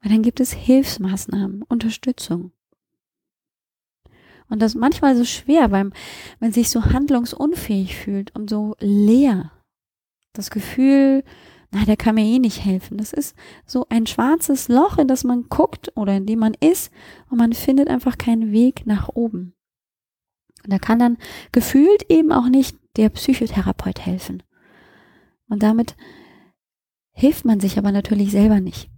Weil 0.00 0.12
dann 0.12 0.22
gibt 0.22 0.40
es 0.40 0.52
Hilfsmaßnahmen, 0.52 1.62
Unterstützung. 1.62 2.52
Und 4.48 4.60
das 4.60 4.74
ist 4.74 4.80
manchmal 4.80 5.16
so 5.16 5.24
schwer, 5.24 5.70
weil 5.70 5.90
man 6.40 6.52
sich 6.52 6.70
so 6.70 6.86
handlungsunfähig 6.86 7.94
fühlt 7.94 8.34
und 8.34 8.50
so 8.50 8.74
leer. 8.80 9.52
Das 10.32 10.50
Gefühl, 10.50 11.24
na, 11.72 11.84
der 11.84 11.96
kann 11.96 12.16
mir 12.16 12.24
eh 12.24 12.38
nicht 12.38 12.64
helfen. 12.64 12.98
Das 12.98 13.12
ist 13.12 13.36
so 13.64 13.86
ein 13.88 14.06
schwarzes 14.06 14.68
Loch, 14.68 14.98
in 14.98 15.06
das 15.06 15.22
man 15.22 15.48
guckt 15.48 15.92
oder 15.96 16.16
in 16.16 16.26
dem 16.26 16.40
man 16.40 16.54
ist 16.54 16.92
und 17.28 17.38
man 17.38 17.52
findet 17.52 17.88
einfach 17.88 18.18
keinen 18.18 18.50
Weg 18.50 18.86
nach 18.86 19.08
oben. 19.08 19.54
Und 20.64 20.72
da 20.72 20.78
kann 20.78 20.98
dann 20.98 21.16
gefühlt 21.52 22.10
eben 22.10 22.32
auch 22.32 22.48
nicht 22.48 22.76
der 22.96 23.08
Psychotherapeut 23.08 24.00
helfen. 24.04 24.42
Und 25.48 25.62
damit 25.62 25.96
hilft 27.12 27.44
man 27.44 27.60
sich 27.60 27.78
aber 27.78 27.92
natürlich 27.92 28.32
selber 28.32 28.60
nicht. 28.60 28.90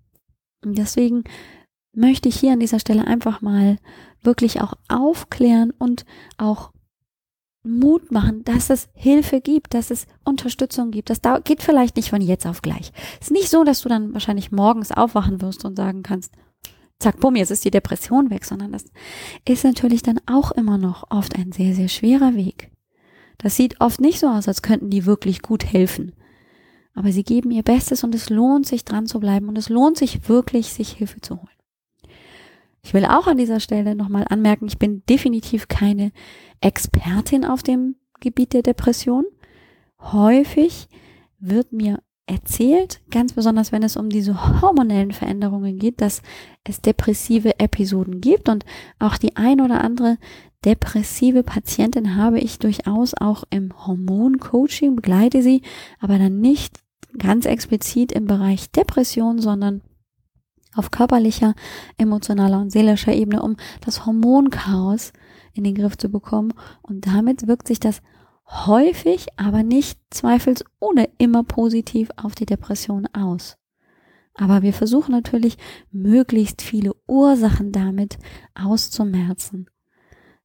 Und 0.65 0.79
deswegen 0.79 1.25
möchte 1.95 2.29
ich 2.29 2.41
hier 2.41 2.53
an 2.53 2.61
dieser 2.61 2.79
Stelle 2.79 3.07
einfach 3.07 3.43
mal 3.43 3.79
wirklich 4.23 4.61
auch 4.61 4.75
aufklären 4.89 5.73
und 5.73 6.05
auch 6.39 6.73
Mut 7.65 8.11
machen, 8.11 8.45
dass 8.45 8.71
es 8.71 8.89
Hilfe 8.95 9.41
gibt, 9.41 9.75
dass 9.75 9.91
es 9.91 10.07
Unterstützung 10.25 10.91
gibt. 10.91 11.11
Das 11.11 11.21
geht 11.45 11.63
vielleicht 11.63 11.97
nicht 11.97 12.11
von 12.11 12.21
jetzt 12.21 12.47
auf 12.47 12.61
gleich. 12.61 12.93
Es 13.21 13.29
ist 13.29 13.33
nicht 13.33 13.49
so, 13.49 13.63
dass 13.63 13.83
du 13.83 13.89
dann 13.89 14.13
wahrscheinlich 14.15 14.51
morgens 14.51 14.91
aufwachen 14.91 15.41
wirst 15.41 15.65
und 15.65 15.77
sagen 15.77 16.03
kannst, 16.03 16.33
zack, 16.99 17.21
bumm, 17.21 17.37
jetzt 17.37 17.51
ist 17.51 17.65
die 17.65 17.71
Depression 17.71 18.31
weg, 18.31 18.45
sondern 18.45 18.73
das 18.73 18.85
ist 19.47 19.65
natürlich 19.65 20.03
dann 20.03 20.21
auch 20.27 20.51
immer 20.53 20.79
noch 20.79 21.11
oft 21.11 21.37
ein 21.37 21.53
sehr, 21.53 21.75
sehr 21.75 21.89
schwerer 21.89 22.35
Weg. 22.35 22.71
Das 23.39 23.57
sieht 23.57 23.81
oft 23.81 24.01
nicht 24.01 24.19
so 24.21 24.29
aus, 24.29 24.49
als 24.49 24.63
könnten 24.63 24.91
die 24.91 25.07
wirklich 25.07 25.43
gut 25.43 25.65
helfen. 25.65 26.13
Aber 26.95 27.11
sie 27.11 27.25
geben 27.25 27.51
ihr 27.51 27.63
Bestes 27.63 28.05
und 28.05 28.15
es 28.15 28.29
lohnt 28.29 28.67
sich 28.67 28.85
dran 28.85 29.07
zu 29.07 29.19
bleiben 29.19 29.49
und 29.49 29.57
es 29.57 29.69
lohnt 29.69 29.97
sich 29.97 30.29
wirklich, 30.29 30.73
sich 30.73 30.93
Hilfe 30.93 31.21
zu 31.21 31.37
holen. 31.37 31.49
Ich 32.85 32.95
will 32.95 33.05
auch 33.05 33.27
an 33.27 33.37
dieser 33.37 33.61
Stelle 33.61 33.95
nochmal 33.95 34.25
anmerken, 34.29 34.67
ich 34.67 34.79
bin 34.79 35.03
definitiv 35.09 35.69
keine 35.69 36.13
Expertin 36.61 37.45
auf 37.45 37.63
dem 37.63 37.97
Gebiet 38.21 38.53
der 38.53 38.63
Depression. 38.63 39.25
Häufig 40.01 40.89
wird 41.39 41.73
mir 41.73 42.01
erzählt, 42.27 43.01
ganz 43.11 43.33
besonders 43.33 43.73
wenn 43.73 43.83
es 43.83 43.97
um 43.97 44.09
diese 44.09 44.61
hormonellen 44.63 45.13
Veränderungen 45.13 45.79
geht, 45.79 46.01
dass 46.01 46.23
es 46.65 46.81
depressive 46.81 47.59
Episoden 47.59 48.21
gibt 48.21 48.49
und 48.49 48.65
auch 48.99 49.17
die 49.19 49.37
ein 49.37 49.61
oder 49.61 49.83
andere 49.83 50.19
depressive 50.65 51.43
Patientin 51.43 52.17
habe 52.17 52.39
ich 52.39 52.59
durchaus 52.59 53.15
auch 53.15 53.45
im 53.51 53.73
Hormoncoaching, 53.87 54.95
begleite 54.95 55.43
sie, 55.43 55.63
aber 56.01 56.19
dann 56.19 56.41
nicht 56.41 56.81
ganz 57.19 57.47
explizit 57.47 58.13
im 58.13 58.27
Bereich 58.27 58.71
Depression, 58.71 59.41
sondern 59.41 59.83
auf 60.75 60.91
körperlicher, 60.91 61.55
emotionaler 61.99 62.61
und 62.61 62.71
seelischer 62.71 63.13
Ebene, 63.13 63.43
um 63.43 63.57
das 63.85 64.07
Hormonchaos 64.07 65.13
in 65.55 65.65
den 65.65 65.75
Griff 65.75 65.97
zu 65.97 66.09
bekommen. 66.09 66.55
Und 66.83 67.07
damit 67.07 67.47
wirkt 67.47 67.69
sich 67.69 67.81
das 67.81 68.01
häufig, 68.49 69.27
aber 69.37 69.63
nicht 69.63 69.99
zweifelsohne 70.11 71.09
immer 71.19 71.45
positiv 71.45 72.11
auf 72.17 72.35
die 72.35 72.47
Depression 72.47 73.07
aus. 73.13 73.57
Aber 74.35 74.63
wir 74.63 74.73
versuchen 74.73 75.13
natürlich, 75.13 75.59
möglichst 75.91 76.63
viele 76.63 76.95
Ursachen 77.07 77.73
damit 77.73 78.19
auszumerzen. 78.55 79.69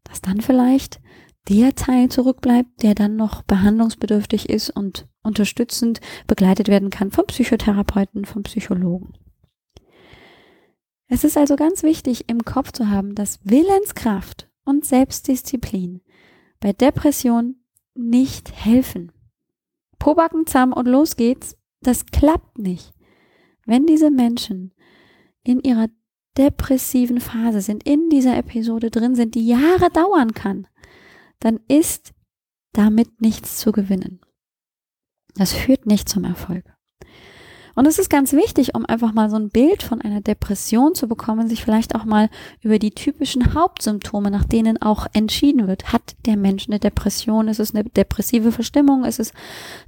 Dass 0.04 0.22
dann 0.22 0.42
vielleicht 0.42 1.00
der 1.48 1.76
Teil 1.76 2.10
zurückbleibt, 2.10 2.84
der 2.84 2.96
dann 2.96 3.16
noch 3.16 3.44
behandlungsbedürftig 3.44 4.50
ist 4.50 4.70
und 4.70 5.08
unterstützend 5.24 6.02
begleitet 6.28 6.68
werden 6.68 6.90
kann 6.90 7.12
vom 7.12 7.26
Psychotherapeuten, 7.28 8.26
vom 8.26 8.44
Psychologen. 8.44 9.14
Es 11.08 11.24
ist 11.24 11.38
also 11.38 11.56
ganz 11.56 11.84
wichtig, 11.84 12.30
im 12.30 12.44
Kopf 12.44 12.72
zu 12.72 12.90
haben, 12.90 13.16
dass 13.16 13.40
Willenskraft 13.44 14.50
und 14.66 14.86
Selbstdisziplin 14.86 16.02
bei 16.60 16.74
Depression 16.74 17.56
nicht 17.96 18.52
helfen. 18.54 19.12
Pobacken 20.00 20.46
zahm 20.46 20.74
und 20.74 20.88
los 20.88 21.16
geht's, 21.16 21.58
das 21.82 22.06
klappt 22.06 22.58
nicht. 22.58 22.94
Wenn 23.66 23.86
diese 23.86 24.12
Menschen 24.12 24.74
in 25.44 25.60
ihrer 25.62 25.88
depressiven 26.38 27.20
Phase 27.20 27.62
sind, 27.62 27.84
in 27.88 28.10
dieser 28.10 28.38
Episode 28.38 28.92
drin 28.92 29.16
sind, 29.16 29.36
die 29.36 29.48
Jahre 29.48 29.90
dauern 29.92 30.34
kann, 30.34 30.68
dann 31.40 31.60
ist 31.68 32.14
damit 32.74 33.22
nichts 33.22 33.58
zu 33.58 33.72
gewinnen. 33.72 34.22
Das 35.36 35.54
führt 35.54 35.86
nicht 35.86 36.10
zum 36.10 36.24
Erfolg. 36.26 36.77
Und 37.78 37.86
es 37.86 38.00
ist 38.00 38.10
ganz 38.10 38.34
wichtig, 38.34 38.74
um 38.74 38.88
einfach 38.88 39.14
mal 39.14 39.30
so 39.30 39.36
ein 39.36 39.52
Bild 39.52 39.84
von 39.84 40.02
einer 40.02 40.20
Depression 40.20 40.96
zu 40.96 41.08
bekommen, 41.08 41.48
sich 41.48 41.64
vielleicht 41.64 41.94
auch 41.94 42.06
mal 42.06 42.28
über 42.64 42.80
die 42.80 42.90
typischen 42.90 43.54
Hauptsymptome, 43.54 44.32
nach 44.32 44.46
denen 44.46 44.82
auch 44.82 45.06
entschieden 45.14 45.68
wird. 45.68 45.94
Hat 45.94 46.16
der 46.26 46.38
Mensch 46.38 46.68
eine 46.68 46.80
Depression? 46.80 47.48
Ist 47.48 47.60
es 47.60 47.76
eine 47.76 47.84
depressive 47.84 48.52
Verstimmung? 48.52 49.06
Ist 49.06 49.20
es 49.20 49.32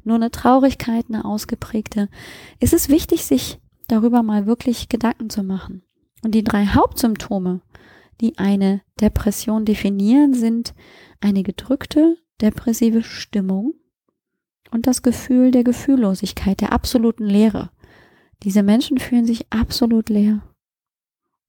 nur 0.03 0.17
eine 0.17 0.29
Traurigkeit, 0.29 1.05
eine 1.10 1.25
ausgeprägte? 1.25 2.10
Ist 2.60 2.74
es 2.74 2.89
wichtig, 2.89 3.25
sich 3.25 3.58
darüber 3.88 4.22
mal 4.22 4.46
wirklich 4.46 4.88
Gedanken 4.89 5.31
zu 5.31 5.41
machen. 5.41 5.81
Und 6.24 6.36
die 6.36 6.43
drei 6.43 6.67
Hauptsymptome, 6.67 7.62
die 8.22 8.38
eine 8.38 8.81
Depression 9.01 9.65
definieren, 9.65 10.36
sind 10.36 10.75
eine 11.22 11.41
gedrückte, 11.41 12.17
depressive 12.39 13.01
Stimmung 13.01 13.74
und 14.69 14.86
das 14.86 15.01
Gefühl 15.01 15.50
der 15.50 15.63
Gefühllosigkeit, 15.63 16.62
der 16.62 16.72
absoluten 16.72 17.25
Leere. 17.25 17.72
Diese 18.43 18.63
Menschen 18.63 18.98
fühlen 18.98 19.25
sich 19.25 19.51
absolut 19.51 20.10
leer, 20.10 20.41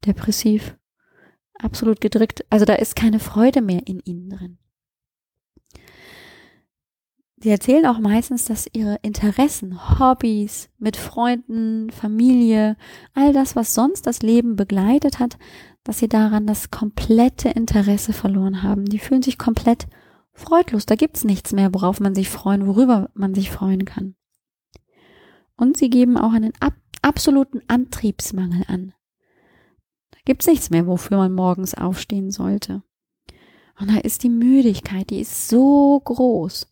depressiv, 0.07 0.77
absolut 1.55 2.01
gedrückt. 2.01 2.45
Also 2.51 2.65
da 2.65 2.75
ist 2.75 2.97
keine 2.97 3.21
Freude 3.21 3.63
mehr 3.63 3.87
in 3.87 4.01
ihnen 4.01 4.31
drin. 4.31 4.59
Sie 7.43 7.49
erzählen 7.49 7.87
auch 7.87 7.99
meistens, 7.99 8.45
dass 8.45 8.69
ihre 8.71 8.99
Interessen, 9.01 9.99
Hobbys 9.99 10.69
mit 10.79 10.99
Freunden, 10.99 11.91
Familie, 11.91 12.77
all 13.15 13.33
das, 13.33 13.57
was 13.57 13.73
sonst 13.73 14.07
das 14.07 14.21
Leben 14.21 14.57
begleitet 14.57 15.19
hat, 15.21 15.39
dass 15.83 16.01
sie 16.01 16.09
daran 16.09 16.47
das 16.47 16.71
komplette 16.71 17.49
Interesse 17.49 18.13
verloren 18.13 18.63
haben. 18.63 18.85
Die 18.85 18.99
fühlen 18.99 19.23
sich 19.23 19.39
komplett 19.39 19.87
freudlos. 20.35 20.85
Da 20.85 20.97
gibt's 20.97 21.25
nichts 21.25 21.53
mehr, 21.53 21.73
worauf 21.73 21.99
man 21.99 22.15
sich 22.15 22.29
freuen, 22.29 22.67
worüber 22.67 23.09
man 23.15 23.35
sich 23.35 23.51
freuen 23.51 23.87
kann. 23.87 24.17
Und 25.61 25.77
sie 25.77 25.91
geben 25.91 26.17
auch 26.17 26.33
einen 26.33 26.55
ab 26.59 26.73
absoluten 27.03 27.61
Antriebsmangel 27.69 28.65
an. 28.67 28.95
Da 30.11 30.19
gibt's 30.25 30.47
nichts 30.47 30.71
mehr, 30.71 30.87
wofür 30.87 31.19
man 31.19 31.35
morgens 31.35 31.75
aufstehen 31.75 32.31
sollte. 32.31 32.83
Und 33.79 33.91
da 33.91 33.99
ist 33.99 34.23
die 34.23 34.31
Müdigkeit, 34.31 35.11
die 35.11 35.21
ist 35.21 35.49
so 35.49 36.01
groß. 36.03 36.67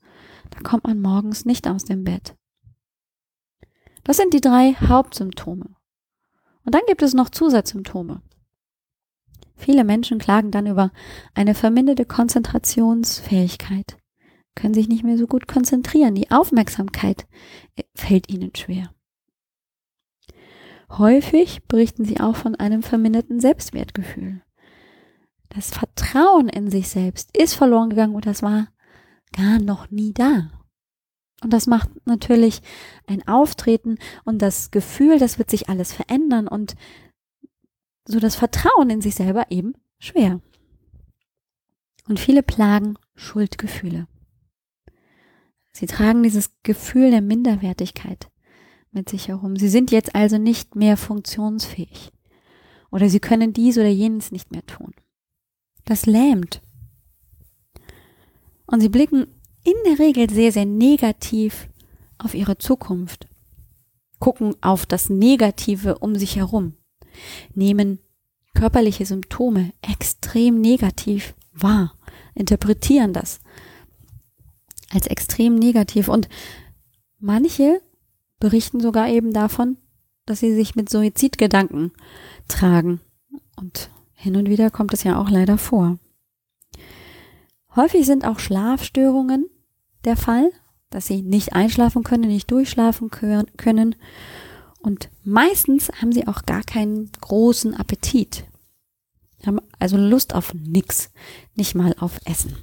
Da 0.50 0.60
kommt 0.60 0.84
man 0.84 1.02
morgens 1.02 1.44
nicht 1.44 1.68
aus 1.68 1.84
dem 1.84 2.02
Bett. 2.02 2.34
Das 4.04 4.16
sind 4.16 4.32
die 4.32 4.40
drei 4.40 4.72
Hauptsymptome. 4.72 5.76
Und 6.64 6.74
dann 6.74 6.82
gibt 6.86 7.02
es 7.02 7.12
noch 7.12 7.28
Zusatzsymptome. 7.28 8.22
Viele 9.54 9.84
Menschen 9.84 10.18
klagen 10.18 10.50
dann 10.50 10.66
über 10.66 10.92
eine 11.34 11.54
verminderte 11.54 12.06
Konzentrationsfähigkeit 12.06 13.98
können 14.58 14.74
sich 14.74 14.88
nicht 14.88 15.04
mehr 15.04 15.16
so 15.16 15.26
gut 15.26 15.46
konzentrieren. 15.46 16.16
Die 16.16 16.30
Aufmerksamkeit 16.30 17.26
äh, 17.76 17.84
fällt 17.94 18.28
ihnen 18.28 18.54
schwer. 18.56 18.92
Häufig 20.90 21.62
berichten 21.68 22.04
sie 22.04 22.18
auch 22.18 22.34
von 22.34 22.56
einem 22.56 22.82
verminderten 22.82 23.40
Selbstwertgefühl. 23.40 24.42
Das 25.48 25.70
Vertrauen 25.70 26.48
in 26.48 26.70
sich 26.70 26.88
selbst 26.88 27.36
ist 27.36 27.54
verloren 27.54 27.90
gegangen 27.90 28.14
und 28.14 28.26
das 28.26 28.42
war 28.42 28.68
gar 29.32 29.60
noch 29.60 29.90
nie 29.90 30.12
da. 30.12 30.50
Und 31.42 31.52
das 31.52 31.68
macht 31.68 31.90
natürlich 32.04 32.60
ein 33.06 33.26
Auftreten 33.28 33.98
und 34.24 34.42
das 34.42 34.72
Gefühl, 34.72 35.18
das 35.18 35.38
wird 35.38 35.50
sich 35.50 35.68
alles 35.68 35.92
verändern 35.92 36.48
und 36.48 36.74
so 38.06 38.18
das 38.18 38.34
Vertrauen 38.34 38.90
in 38.90 39.00
sich 39.00 39.14
selber 39.14 39.46
eben 39.50 39.74
schwer. 39.98 40.40
Und 42.08 42.18
viele 42.18 42.42
plagen 42.42 42.98
Schuldgefühle. 43.14 44.08
Sie 45.78 45.86
tragen 45.86 46.24
dieses 46.24 46.50
Gefühl 46.64 47.12
der 47.12 47.20
Minderwertigkeit 47.20 48.28
mit 48.90 49.08
sich 49.08 49.28
herum. 49.28 49.54
Sie 49.54 49.68
sind 49.68 49.92
jetzt 49.92 50.12
also 50.12 50.36
nicht 50.36 50.74
mehr 50.74 50.96
funktionsfähig. 50.96 52.10
Oder 52.90 53.08
sie 53.08 53.20
können 53.20 53.52
dies 53.52 53.78
oder 53.78 53.86
jenes 53.86 54.32
nicht 54.32 54.50
mehr 54.50 54.66
tun. 54.66 54.92
Das 55.84 56.04
lähmt. 56.04 56.62
Und 58.66 58.80
sie 58.80 58.88
blicken 58.88 59.28
in 59.62 59.74
der 59.86 60.00
Regel 60.00 60.28
sehr, 60.28 60.50
sehr 60.50 60.64
negativ 60.64 61.68
auf 62.18 62.34
ihre 62.34 62.58
Zukunft, 62.58 63.28
gucken 64.18 64.56
auf 64.60 64.84
das 64.84 65.08
Negative 65.08 65.98
um 65.98 66.16
sich 66.16 66.34
herum, 66.34 66.74
nehmen 67.54 68.00
körperliche 68.52 69.06
Symptome 69.06 69.72
extrem 69.80 70.60
negativ 70.60 71.36
wahr, 71.52 71.94
interpretieren 72.34 73.12
das 73.12 73.38
als 74.90 75.06
extrem 75.06 75.54
negativ 75.54 76.08
und 76.08 76.28
manche 77.18 77.80
berichten 78.40 78.80
sogar 78.80 79.08
eben 79.08 79.32
davon, 79.32 79.76
dass 80.26 80.40
sie 80.40 80.54
sich 80.54 80.74
mit 80.74 80.88
Suizidgedanken 80.88 81.92
tragen. 82.48 83.00
Und 83.56 83.90
hin 84.12 84.36
und 84.36 84.48
wieder 84.48 84.70
kommt 84.70 84.94
es 84.94 85.04
ja 85.04 85.20
auch 85.20 85.30
leider 85.30 85.58
vor. 85.58 85.98
Häufig 87.74 88.06
sind 88.06 88.24
auch 88.24 88.38
Schlafstörungen 88.38 89.48
der 90.04 90.16
Fall, 90.16 90.50
dass 90.90 91.06
sie 91.06 91.22
nicht 91.22 91.52
einschlafen 91.52 92.02
können, 92.02 92.28
nicht 92.28 92.50
durchschlafen 92.50 93.10
können. 93.10 93.94
Und 94.80 95.10
meistens 95.22 95.90
haben 96.00 96.12
sie 96.12 96.26
auch 96.26 96.46
gar 96.46 96.62
keinen 96.62 97.10
großen 97.20 97.74
Appetit. 97.74 98.44
Haben 99.46 99.60
also 99.78 99.96
Lust 99.96 100.34
auf 100.34 100.54
nichts, 100.54 101.10
nicht 101.54 101.74
mal 101.74 101.94
auf 101.98 102.18
Essen. 102.24 102.56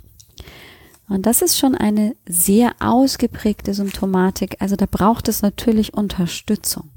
Und 1.07 1.25
das 1.25 1.41
ist 1.41 1.57
schon 1.57 1.75
eine 1.75 2.15
sehr 2.27 2.75
ausgeprägte 2.79 3.73
Symptomatik. 3.73 4.57
Also 4.59 4.75
da 4.75 4.85
braucht 4.89 5.27
es 5.27 5.41
natürlich 5.41 5.93
Unterstützung. 5.93 6.89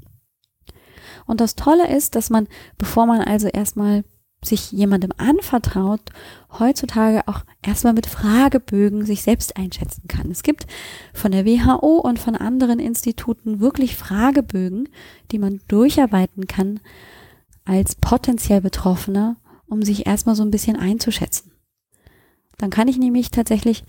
Und 1.25 1.41
das 1.41 1.55
Tolle 1.55 1.95
ist, 1.95 2.15
dass 2.15 2.31
man, 2.31 2.47
bevor 2.77 3.05
man 3.05 3.21
also 3.21 3.47
erstmal 3.47 4.03
sich 4.43 4.71
jemandem 4.71 5.11
anvertraut, 5.17 6.01
heutzutage 6.57 7.27
auch 7.27 7.41
erstmal 7.61 7.93
mit 7.93 8.07
Fragebögen 8.07 9.05
sich 9.05 9.21
selbst 9.21 9.57
einschätzen 9.57 10.07
kann. 10.07 10.31
Es 10.31 10.43
gibt 10.43 10.65
von 11.13 11.31
der 11.31 11.45
WHO 11.45 11.99
und 11.99 12.19
von 12.19 12.35
anderen 12.35 12.79
Instituten 12.79 13.59
wirklich 13.59 13.95
Fragebögen, 13.95 14.89
die 15.31 15.39
man 15.39 15.59
durcharbeiten 15.67 16.47
kann 16.47 16.79
als 17.65 17.95
potenziell 17.95 18.61
Betroffener, 18.61 19.35
um 19.67 19.83
sich 19.83 20.07
erstmal 20.07 20.35
so 20.35 20.43
ein 20.43 20.51
bisschen 20.51 20.77
einzuschätzen. 20.77 21.51
Dann 22.57 22.69
kann 22.69 22.87
ich 22.87 22.97
nämlich 22.97 23.29
tatsächlich 23.29 23.83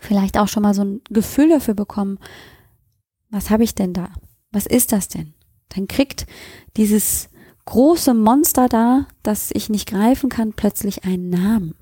vielleicht 0.00 0.38
auch 0.38 0.48
schon 0.48 0.62
mal 0.62 0.74
so 0.74 0.84
ein 0.84 1.00
Gefühl 1.10 1.48
dafür 1.48 1.74
bekommen, 1.74 2.18
was 3.30 3.50
habe 3.50 3.64
ich 3.64 3.74
denn 3.74 3.92
da? 3.92 4.10
Was 4.50 4.66
ist 4.66 4.92
das 4.92 5.08
denn? 5.08 5.34
Dann 5.70 5.88
kriegt 5.88 6.26
dieses 6.76 7.28
große 7.66 8.14
Monster 8.14 8.68
da, 8.68 9.06
das 9.22 9.50
ich 9.52 9.68
nicht 9.68 9.88
greifen 9.88 10.30
kann, 10.30 10.54
plötzlich 10.54 11.04
einen 11.04 11.28
Namen. 11.28 11.74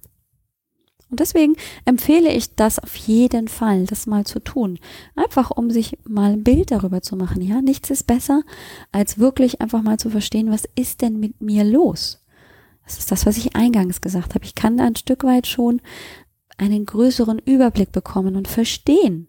Und 1.09 1.21
deswegen 1.21 1.55
empfehle 1.85 2.33
ich 2.33 2.57
das 2.57 2.81
auf 2.81 2.97
jeden 2.97 3.47
Fall, 3.47 3.87
das 3.87 4.07
mal 4.07 4.27
zu 4.27 4.41
tun. 4.41 4.81
Einfach 5.15 5.53
um 5.53 5.71
sich 5.71 5.99
mal 6.05 6.33
ein 6.33 6.43
Bild 6.43 6.73
darüber 6.73 7.01
zu 7.01 7.15
machen. 7.15 7.41
Ja, 7.43 7.63
nichts 7.63 7.91
ist 7.91 8.09
besser, 8.09 8.43
als 8.91 9.19
wirklich 9.19 9.61
einfach 9.61 9.83
mal 9.83 9.99
zu 9.99 10.11
verstehen, 10.11 10.51
was 10.51 10.65
ist 10.75 11.03
denn 11.03 11.21
mit 11.21 11.41
mir 11.41 11.63
los? 11.63 12.25
Das 12.85 12.99
ist 12.99 13.13
das, 13.13 13.25
was 13.27 13.37
ich 13.37 13.55
eingangs 13.55 14.01
gesagt 14.01 14.35
habe. 14.35 14.45
Ich 14.45 14.57
kann 14.57 14.77
da 14.77 14.85
ein 14.85 14.97
Stück 14.97 15.23
weit 15.23 15.47
schon 15.47 15.81
einen 16.57 16.87
größeren 16.87 17.39
Überblick 17.39 17.93
bekommen 17.93 18.37
und 18.37 18.49
verstehen, 18.49 19.29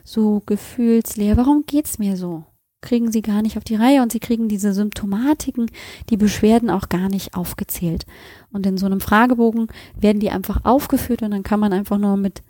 so 0.04 0.42
gefühlsleer, 0.44 1.36
warum 1.36 1.64
geht's 1.66 1.98
mir 1.98 2.16
so? 2.16 2.44
Kriegen 2.82 3.10
sie 3.10 3.22
gar 3.22 3.42
nicht 3.42 3.56
auf 3.56 3.64
die 3.64 3.74
Reihe 3.74 4.02
und 4.02 4.12
sie 4.12 4.20
kriegen 4.20 4.48
diese 4.48 4.72
Symptomatiken, 4.72 5.70
die 6.10 6.16
Beschwerden 6.16 6.70
auch 6.70 6.88
gar 6.88 7.08
nicht 7.08 7.34
aufgezählt. 7.34 8.06
Und 8.52 8.66
in 8.66 8.76
so 8.78 8.86
einem 8.86 9.00
Fragebogen 9.00 9.68
werden 9.98 10.20
die 10.20 10.30
einfach 10.30 10.64
aufgeführt 10.64 11.22
und 11.22 11.30
dann 11.30 11.42
kann 11.42 11.60
man 11.60 11.72
einfach 11.72 11.98
nur 11.98 12.16
mit 12.16 12.42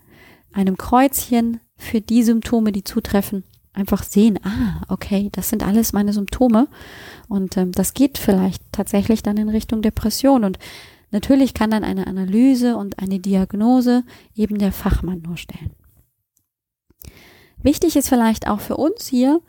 einem 0.52 0.76
Kreuzchen 0.76 1.60
für 1.76 2.00
die 2.00 2.22
Symptome, 2.22 2.72
die 2.72 2.84
zutreffen, 2.84 3.44
einfach 3.72 4.02
sehen, 4.02 4.38
ah, 4.42 4.82
okay, 4.88 5.28
das 5.32 5.50
sind 5.50 5.62
alles 5.62 5.92
meine 5.92 6.12
Symptome 6.12 6.68
und 7.28 7.56
ähm, 7.56 7.72
das 7.72 7.94
geht 7.94 8.18
vielleicht 8.18 8.62
tatsächlich 8.72 9.22
dann 9.22 9.36
in 9.36 9.48
Richtung 9.48 9.82
Depression 9.82 10.44
und 10.44 10.58
natürlich 11.10 11.54
kann 11.54 11.70
dann 11.70 11.84
eine 11.84 12.06
Analyse 12.06 12.76
und 12.76 12.98
eine 12.98 13.20
Diagnose 13.20 14.02
eben 14.34 14.58
der 14.58 14.72
Fachmann 14.72 15.22
nur 15.22 15.36
stellen. 15.36 15.72
Wichtig 17.62 17.96
ist 17.96 18.08
vielleicht 18.08 18.48
auch 18.48 18.60
für 18.60 18.76
uns 18.76 19.06
hier, 19.06 19.40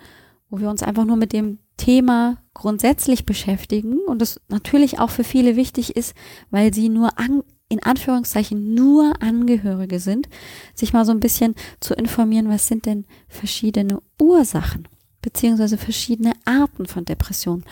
wo 0.49 0.59
wir 0.59 0.69
uns 0.69 0.83
einfach 0.83 1.05
nur 1.05 1.17
mit 1.17 1.33
dem 1.33 1.59
Thema 1.77 2.37
grundsätzlich 2.53 3.25
beschäftigen 3.25 3.99
und 4.07 4.21
das 4.21 4.41
natürlich 4.47 4.99
auch 4.99 5.09
für 5.09 5.23
viele 5.23 5.55
wichtig 5.55 5.95
ist, 5.95 6.15
weil 6.49 6.73
sie 6.73 6.89
nur 6.89 7.19
an, 7.19 7.43
in 7.69 7.83
Anführungszeichen 7.83 8.73
nur 8.73 9.21
Angehörige 9.21 9.99
sind, 9.99 10.27
sich 10.73 10.93
mal 10.93 11.05
so 11.05 11.11
ein 11.11 11.19
bisschen 11.19 11.53
zu 11.79 11.93
informieren, 11.93 12.49
was 12.49 12.67
sind 12.67 12.85
denn 12.85 13.05
verschiedene 13.27 13.99
Ursachen 14.19 14.87
beziehungsweise 15.21 15.77
verschiedene 15.77 16.31
Arten 16.45 16.85
von 16.85 17.03
Depressionen. 17.03 17.65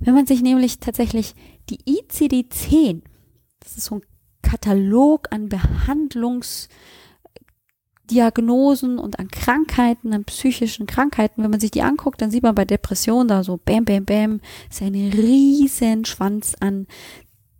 Wenn 0.00 0.14
man 0.14 0.26
sich 0.26 0.42
nämlich 0.42 0.80
tatsächlich 0.80 1.34
die 1.70 1.78
ICD-10, 1.84 3.02
das 3.60 3.76
ist 3.76 3.84
so 3.84 3.96
ein 3.96 4.02
Katalog 4.42 5.28
an 5.30 5.48
Behandlungsdiagnosen 8.12 8.98
und 8.98 9.18
an 9.18 9.28
Krankheiten, 9.28 10.12
an 10.12 10.24
psychischen 10.24 10.86
Krankheiten, 10.86 11.42
wenn 11.42 11.50
man 11.50 11.60
sich 11.60 11.70
die 11.70 11.82
anguckt, 11.82 12.20
dann 12.20 12.30
sieht 12.30 12.42
man 12.42 12.54
bei 12.54 12.64
Depressionen 12.64 13.28
da 13.28 13.42
so 13.42 13.58
bam, 13.62 13.84
bam, 13.84 14.04
bam, 14.04 14.40
ist 14.70 14.82
ein 14.82 14.94
riesen 14.94 16.04
Schwanz 16.04 16.54
an 16.60 16.86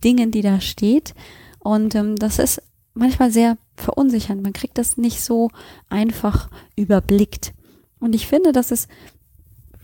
Dingen, 0.04 0.30
die 0.30 0.42
da 0.42 0.60
steht. 0.60 1.14
Und 1.58 1.94
ähm, 1.94 2.16
das 2.16 2.38
ist 2.38 2.62
manchmal 2.94 3.30
sehr 3.30 3.56
verunsichernd. 3.76 4.42
Man 4.42 4.52
kriegt 4.52 4.78
das 4.78 4.96
nicht 4.96 5.22
so 5.22 5.50
einfach 5.88 6.50
überblickt. 6.76 7.54
Und 7.98 8.14
ich 8.14 8.26
finde, 8.26 8.52
dass 8.52 8.70
es, 8.70 8.88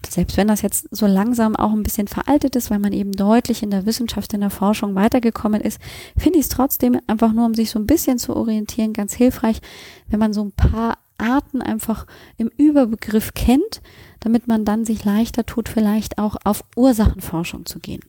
selbst 0.06 0.36
wenn 0.36 0.48
das 0.48 0.62
jetzt 0.62 0.88
so 0.90 1.06
langsam 1.06 1.56
auch 1.56 1.72
ein 1.72 1.82
bisschen 1.82 2.08
veraltet 2.08 2.56
ist, 2.56 2.70
weil 2.70 2.78
man 2.78 2.92
eben 2.92 3.12
deutlich 3.12 3.62
in 3.62 3.70
der 3.70 3.86
Wissenschaft, 3.86 4.32
in 4.32 4.40
der 4.40 4.50
Forschung 4.50 4.94
weitergekommen 4.94 5.60
ist, 5.60 5.80
finde 6.16 6.38
ich 6.38 6.44
es 6.44 6.48
trotzdem 6.48 7.00
einfach 7.06 7.32
nur, 7.32 7.46
um 7.46 7.54
sich 7.54 7.70
so 7.70 7.78
ein 7.78 7.86
bisschen 7.86 8.18
zu 8.18 8.34
orientieren, 8.34 8.92
ganz 8.92 9.14
hilfreich, 9.14 9.60
wenn 10.08 10.20
man 10.20 10.32
so 10.32 10.42
ein 10.42 10.52
paar 10.52 10.98
Arten 11.18 11.60
einfach 11.60 12.06
im 12.36 12.50
Überbegriff 12.56 13.34
kennt, 13.34 13.82
damit 14.20 14.46
man 14.46 14.64
dann 14.64 14.84
sich 14.84 15.04
leichter 15.04 15.44
tut, 15.44 15.68
vielleicht 15.68 16.18
auch 16.18 16.36
auf 16.44 16.64
Ursachenforschung 16.76 17.66
zu 17.66 17.80
gehen. 17.80 18.02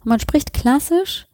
Und 0.00 0.06
man 0.06 0.20
spricht 0.20 0.52
klassisch 0.52 1.26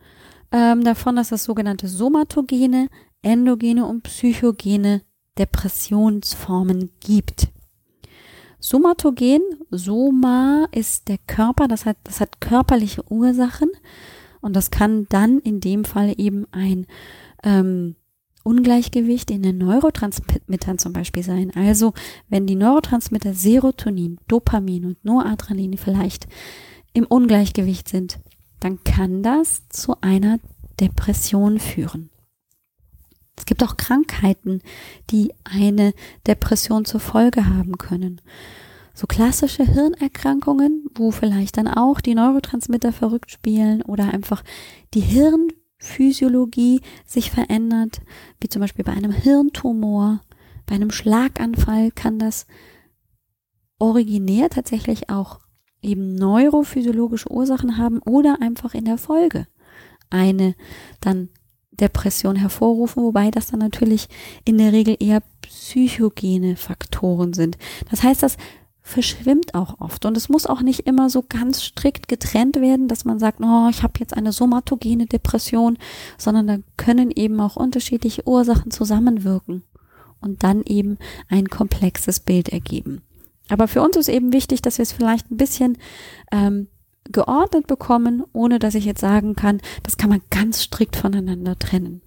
ähm, 0.50 0.82
davon, 0.82 1.16
dass 1.16 1.32
es 1.32 1.44
sogenannte 1.44 1.88
somatogene, 1.88 2.88
endogene 3.22 3.84
und 3.86 4.02
psychogene 4.02 5.02
Depressionsformen 5.38 6.90
gibt. 7.00 7.48
Somatogen, 8.60 9.40
Soma 9.70 10.68
ist 10.70 11.08
der 11.08 11.18
Körper, 11.26 11.66
das 11.66 11.86
hat, 11.86 11.96
das 12.04 12.20
hat 12.20 12.40
körperliche 12.40 13.02
Ursachen 13.10 13.70
und 14.42 14.54
das 14.54 14.70
kann 14.70 15.06
dann 15.08 15.38
in 15.38 15.60
dem 15.60 15.84
Fall 15.84 16.14
eben 16.18 16.46
ein 16.52 16.86
ähm, 17.42 17.96
Ungleichgewicht 18.42 19.30
in 19.30 19.42
den 19.42 19.58
Neurotransmittern 19.58 20.78
zum 20.78 20.92
Beispiel 20.92 21.22
sein. 21.22 21.52
Also 21.54 21.94
wenn 22.28 22.46
die 22.46 22.54
Neurotransmitter 22.54 23.32
Serotonin, 23.32 24.18
Dopamin 24.28 24.84
und 24.84 25.04
Noradrenalin 25.04 25.78
vielleicht 25.78 26.26
im 26.92 27.06
Ungleichgewicht 27.06 27.88
sind, 27.88 28.18
dann 28.60 28.84
kann 28.84 29.22
das 29.22 29.68
zu 29.68 29.96
einer 30.02 30.38
Depression 30.80 31.58
führen. 31.58 32.09
Es 33.40 33.46
gibt 33.46 33.62
auch 33.64 33.78
Krankheiten, 33.78 34.60
die 35.08 35.32
eine 35.44 35.94
Depression 36.26 36.84
zur 36.84 37.00
Folge 37.00 37.46
haben 37.46 37.78
können. 37.78 38.20
So 38.92 39.06
klassische 39.06 39.64
Hirnerkrankungen, 39.64 40.84
wo 40.94 41.10
vielleicht 41.10 41.56
dann 41.56 41.66
auch 41.66 42.02
die 42.02 42.14
Neurotransmitter 42.14 42.92
verrückt 42.92 43.30
spielen 43.30 43.80
oder 43.80 44.12
einfach 44.12 44.44
die 44.92 45.00
Hirnphysiologie 45.00 46.82
sich 47.06 47.30
verändert, 47.30 48.02
wie 48.42 48.50
zum 48.50 48.60
Beispiel 48.60 48.84
bei 48.84 48.92
einem 48.92 49.10
Hirntumor, 49.10 50.20
bei 50.66 50.74
einem 50.74 50.90
Schlaganfall 50.90 51.92
kann 51.92 52.18
das 52.18 52.46
originär 53.78 54.50
tatsächlich 54.50 55.08
auch 55.08 55.40
eben 55.80 56.14
neurophysiologische 56.14 57.32
Ursachen 57.32 57.78
haben 57.78 58.00
oder 58.00 58.42
einfach 58.42 58.74
in 58.74 58.84
der 58.84 58.98
Folge 58.98 59.46
eine 60.10 60.54
dann 61.00 61.30
Depression 61.80 62.36
hervorrufen, 62.36 63.02
wobei 63.02 63.30
das 63.30 63.48
dann 63.48 63.60
natürlich 63.60 64.08
in 64.44 64.58
der 64.58 64.72
Regel 64.72 64.96
eher 64.98 65.22
psychogene 65.42 66.56
Faktoren 66.56 67.32
sind. 67.32 67.58
Das 67.90 68.02
heißt, 68.02 68.22
das 68.22 68.36
verschwimmt 68.82 69.54
auch 69.54 69.80
oft 69.80 70.04
und 70.04 70.16
es 70.16 70.28
muss 70.28 70.46
auch 70.46 70.62
nicht 70.62 70.80
immer 70.80 71.10
so 71.10 71.22
ganz 71.26 71.62
strikt 71.62 72.08
getrennt 72.08 72.56
werden, 72.60 72.88
dass 72.88 73.04
man 73.04 73.18
sagt, 73.18 73.40
oh, 73.40 73.68
ich 73.70 73.82
habe 73.82 73.94
jetzt 74.00 74.16
eine 74.16 74.32
somatogene 74.32 75.06
Depression, 75.06 75.78
sondern 76.18 76.46
da 76.46 76.56
können 76.76 77.10
eben 77.10 77.40
auch 77.40 77.56
unterschiedliche 77.56 78.26
Ursachen 78.26 78.70
zusammenwirken 78.70 79.62
und 80.20 80.42
dann 80.42 80.62
eben 80.64 80.98
ein 81.28 81.48
komplexes 81.48 82.20
Bild 82.20 82.48
ergeben. 82.48 83.02
Aber 83.48 83.68
für 83.68 83.82
uns 83.82 83.96
ist 83.96 84.08
eben 84.08 84.32
wichtig, 84.32 84.62
dass 84.62 84.78
wir 84.78 84.84
es 84.84 84.92
vielleicht 84.92 85.30
ein 85.30 85.36
bisschen 85.36 85.78
ähm, 86.32 86.68
geordnet 87.12 87.66
bekommen, 87.66 88.24
ohne 88.32 88.58
dass 88.58 88.74
ich 88.74 88.84
jetzt 88.84 89.00
sagen 89.00 89.34
kann, 89.34 89.60
das 89.82 89.96
kann 89.96 90.10
man 90.10 90.22
ganz 90.30 90.62
strikt 90.62 90.96
voneinander 90.96 91.58
trennen. 91.58 92.02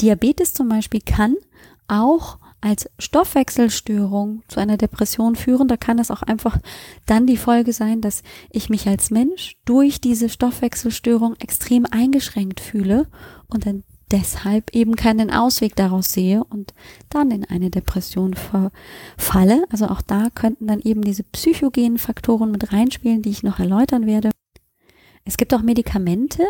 Diabetes 0.00 0.54
zum 0.54 0.68
Beispiel 0.68 1.00
kann 1.00 1.36
auch 1.88 2.38
als 2.60 2.90
Stoffwechselstörung 2.98 4.42
zu 4.48 4.60
einer 4.60 4.76
Depression 4.76 5.36
führen. 5.36 5.68
Da 5.68 5.76
kann 5.76 5.98
es 5.98 6.10
auch 6.10 6.22
einfach 6.22 6.58
dann 7.06 7.26
die 7.26 7.36
Folge 7.36 7.72
sein, 7.72 8.00
dass 8.00 8.22
ich 8.50 8.68
mich 8.70 8.88
als 8.88 9.10
Mensch 9.10 9.56
durch 9.64 10.00
diese 10.00 10.28
Stoffwechselstörung 10.28 11.36
extrem 11.38 11.86
eingeschränkt 11.86 12.60
fühle 12.60 13.06
und 13.48 13.66
dann 13.66 13.84
deshalb 14.12 14.74
eben 14.74 14.96
keinen 14.96 15.30
Ausweg 15.30 15.74
daraus 15.76 16.12
sehe 16.12 16.44
und 16.44 16.74
dann 17.10 17.30
in 17.30 17.44
eine 17.44 17.70
Depression 17.70 18.34
verfalle. 18.34 19.64
Also 19.70 19.86
auch 19.88 20.02
da 20.02 20.28
könnten 20.34 20.66
dann 20.66 20.80
eben 20.80 21.02
diese 21.02 21.24
psychogenen 21.24 21.98
Faktoren 21.98 22.50
mit 22.50 22.72
reinspielen, 22.72 23.22
die 23.22 23.30
ich 23.30 23.42
noch 23.42 23.58
erläutern 23.58 24.06
werde. 24.06 24.30
Es 25.24 25.36
gibt 25.36 25.52
auch 25.54 25.62
Medikamente, 25.62 26.44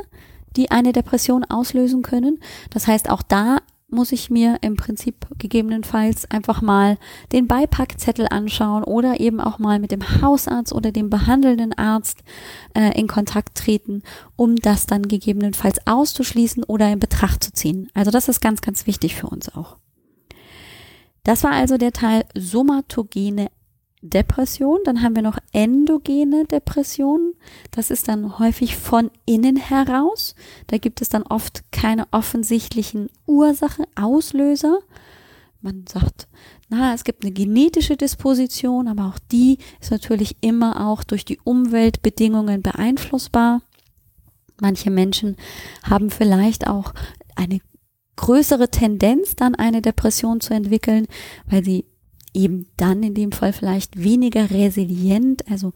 die 0.56 0.70
eine 0.70 0.92
Depression 0.92 1.44
auslösen 1.44 2.02
können. 2.02 2.38
Das 2.70 2.86
heißt, 2.86 3.10
auch 3.10 3.22
da 3.22 3.58
muss 3.96 4.12
ich 4.12 4.30
mir 4.30 4.58
im 4.60 4.76
Prinzip 4.76 5.26
gegebenenfalls 5.38 6.30
einfach 6.30 6.62
mal 6.62 6.98
den 7.32 7.48
Beipackzettel 7.48 8.28
anschauen 8.30 8.84
oder 8.84 9.18
eben 9.18 9.40
auch 9.40 9.58
mal 9.58 9.80
mit 9.80 9.90
dem 9.90 10.22
Hausarzt 10.22 10.72
oder 10.72 10.92
dem 10.92 11.10
behandelnden 11.10 11.72
Arzt 11.72 12.22
äh, 12.74 12.96
in 12.96 13.08
Kontakt 13.08 13.56
treten, 13.56 14.02
um 14.36 14.54
das 14.54 14.86
dann 14.86 15.08
gegebenenfalls 15.08 15.84
auszuschließen 15.86 16.62
oder 16.62 16.92
in 16.92 17.00
Betracht 17.00 17.42
zu 17.42 17.52
ziehen. 17.52 17.88
Also 17.94 18.12
das 18.12 18.28
ist 18.28 18.40
ganz, 18.40 18.60
ganz 18.60 18.86
wichtig 18.86 19.16
für 19.16 19.26
uns 19.26 19.48
auch. 19.48 19.78
Das 21.24 21.42
war 21.42 21.50
also 21.50 21.76
der 21.76 21.92
Teil 21.92 22.24
somatogene 22.36 23.48
Depression. 24.02 24.78
Dann 24.84 25.02
haben 25.02 25.16
wir 25.16 25.22
noch 25.22 25.38
endogene 25.52 26.44
Depression. 26.44 27.34
Das 27.70 27.90
ist 27.90 28.08
dann 28.08 28.38
häufig 28.38 28.76
von 28.76 29.10
innen 29.24 29.56
heraus. 29.56 30.34
Da 30.66 30.78
gibt 30.78 31.02
es 31.02 31.08
dann 31.08 31.22
oft 31.22 31.64
keine 31.72 32.06
offensichtlichen 32.10 33.08
Ursache, 33.26 33.84
Auslöser. 33.94 34.78
Man 35.60 35.84
sagt, 35.88 36.28
na, 36.68 36.94
es 36.94 37.04
gibt 37.04 37.24
eine 37.24 37.32
genetische 37.32 37.96
Disposition, 37.96 38.88
aber 38.88 39.06
auch 39.06 39.18
die 39.32 39.58
ist 39.80 39.90
natürlich 39.90 40.36
immer 40.40 40.86
auch 40.88 41.02
durch 41.02 41.24
die 41.24 41.40
Umweltbedingungen 41.42 42.62
beeinflussbar. 42.62 43.62
Manche 44.60 44.90
Menschen 44.90 45.36
haben 45.82 46.10
vielleicht 46.10 46.66
auch 46.66 46.94
eine 47.34 47.60
größere 48.16 48.70
Tendenz, 48.70 49.36
dann 49.36 49.54
eine 49.54 49.82
Depression 49.82 50.40
zu 50.40 50.54
entwickeln, 50.54 51.06
weil 51.48 51.64
sie 51.64 51.84
eben 52.36 52.66
dann 52.76 53.02
in 53.02 53.14
dem 53.14 53.32
Fall 53.32 53.52
vielleicht 53.52 54.02
weniger 54.02 54.50
resilient, 54.50 55.48
also 55.50 55.72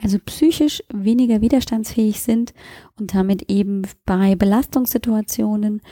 also 0.00 0.18
psychisch 0.24 0.80
weniger 0.92 1.40
widerstandsfähig 1.40 2.20
sind 2.20 2.54
und 2.96 3.14
damit 3.14 3.50
eben 3.50 3.82
bei 4.06 4.36
Belastungssituationen 4.36 5.82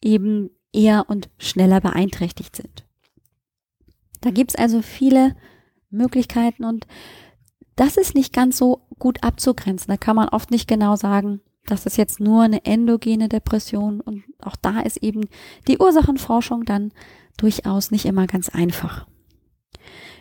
eben 0.00 0.48
eher 0.72 1.10
und 1.10 1.28
schneller 1.36 1.82
beeinträchtigt 1.82 2.56
sind. 2.56 2.86
Da 4.22 4.30
gibt's 4.30 4.54
also 4.54 4.80
viele 4.80 5.36
Möglichkeiten 5.90 6.64
und 6.64 6.86
das 7.76 7.98
ist 7.98 8.14
nicht 8.14 8.32
ganz 8.32 8.56
so 8.56 8.86
gut 8.98 9.22
abzugrenzen. 9.22 9.88
Da 9.88 9.98
kann 9.98 10.16
man 10.16 10.30
oft 10.30 10.50
nicht 10.50 10.66
genau 10.66 10.96
sagen, 10.96 11.42
das 11.66 11.84
ist 11.84 11.98
jetzt 11.98 12.20
nur 12.20 12.42
eine 12.42 12.64
endogene 12.64 13.28
Depression 13.28 14.00
und 14.00 14.24
auch 14.40 14.56
da 14.56 14.80
ist 14.80 14.96
eben 14.98 15.28
die 15.68 15.78
Ursachenforschung 15.78 16.64
dann 16.64 16.92
durchaus 17.36 17.90
nicht 17.90 18.06
immer 18.06 18.26
ganz 18.26 18.48
einfach. 18.48 19.06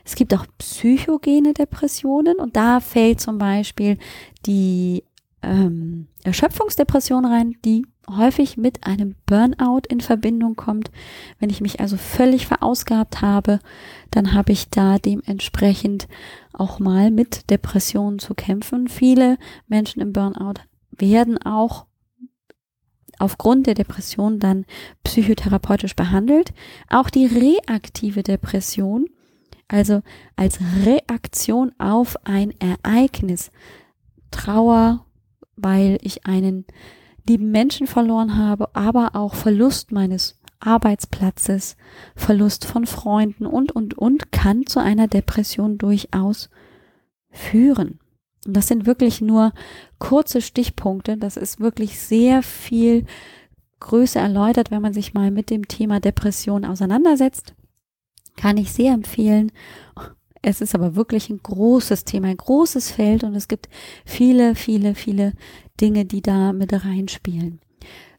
Es 0.03 0.15
gibt 0.15 0.33
auch 0.33 0.45
psychogene 0.57 1.53
Depressionen 1.53 2.37
und 2.37 2.55
da 2.55 2.79
fällt 2.79 3.21
zum 3.21 3.37
Beispiel 3.37 3.97
die 4.45 5.03
ähm, 5.41 6.07
Erschöpfungsdepression 6.23 7.25
rein, 7.25 7.55
die 7.65 7.85
häufig 8.09 8.57
mit 8.57 8.85
einem 8.85 9.15
Burnout 9.25 9.81
in 9.89 10.01
Verbindung 10.01 10.55
kommt. 10.55 10.91
Wenn 11.39 11.49
ich 11.49 11.61
mich 11.61 11.79
also 11.79 11.97
völlig 11.97 12.47
verausgabt 12.47 13.21
habe, 13.21 13.59
dann 14.11 14.33
habe 14.33 14.51
ich 14.51 14.69
da 14.69 14.97
dementsprechend 14.97 16.07
auch 16.53 16.79
mal 16.79 17.11
mit 17.11 17.49
Depressionen 17.49 18.19
zu 18.19 18.33
kämpfen. 18.33 18.87
Viele 18.87 19.37
Menschen 19.67 20.01
im 20.01 20.13
Burnout 20.13 20.61
werden 20.91 21.37
auch 21.41 21.85
aufgrund 23.19 23.67
der 23.67 23.75
Depression 23.75 24.39
dann 24.39 24.65
psychotherapeutisch 25.03 25.95
behandelt. 25.95 26.53
Auch 26.89 27.09
die 27.09 27.27
reaktive 27.27 28.23
Depression 28.23 29.05
also 29.71 30.01
als 30.35 30.59
Reaktion 30.85 31.71
auf 31.77 32.17
ein 32.25 32.53
Ereignis. 32.59 33.51
Trauer, 34.29 35.05
weil 35.55 35.97
ich 36.01 36.25
einen 36.25 36.65
lieben 37.27 37.51
Menschen 37.51 37.87
verloren 37.87 38.37
habe, 38.37 38.75
aber 38.75 39.15
auch 39.15 39.33
Verlust 39.33 39.91
meines 39.91 40.39
Arbeitsplatzes, 40.59 41.77
Verlust 42.15 42.65
von 42.65 42.85
Freunden 42.85 43.45
und, 43.45 43.71
und, 43.71 43.97
und 43.97 44.31
kann 44.31 44.65
zu 44.65 44.79
einer 44.79 45.07
Depression 45.07 45.77
durchaus 45.77 46.49
führen. 47.29 47.99
Und 48.45 48.57
das 48.57 48.67
sind 48.67 48.85
wirklich 48.85 49.21
nur 49.21 49.53
kurze 49.99 50.41
Stichpunkte. 50.41 51.17
Das 51.17 51.37
ist 51.37 51.59
wirklich 51.59 51.99
sehr 51.99 52.43
viel 52.43 53.05
größer 53.79 54.19
erläutert, 54.19 54.71
wenn 54.71 54.81
man 54.81 54.93
sich 54.93 55.13
mal 55.13 55.31
mit 55.31 55.49
dem 55.49 55.67
Thema 55.67 55.99
Depression 55.99 56.65
auseinandersetzt. 56.65 57.55
Kann 58.41 58.57
ich 58.57 58.71
sehr 58.71 58.93
empfehlen. 58.93 59.51
Es 60.41 60.61
ist 60.61 60.73
aber 60.73 60.95
wirklich 60.95 61.29
ein 61.29 61.41
großes 61.43 62.05
Thema, 62.05 62.29
ein 62.29 62.37
großes 62.37 62.89
Feld 62.89 63.23
und 63.23 63.35
es 63.35 63.47
gibt 63.47 63.69
viele, 64.03 64.55
viele, 64.55 64.95
viele 64.95 65.33
Dinge, 65.79 66.05
die 66.05 66.23
da 66.23 66.51
mit 66.51 66.73
reinspielen. 66.73 67.59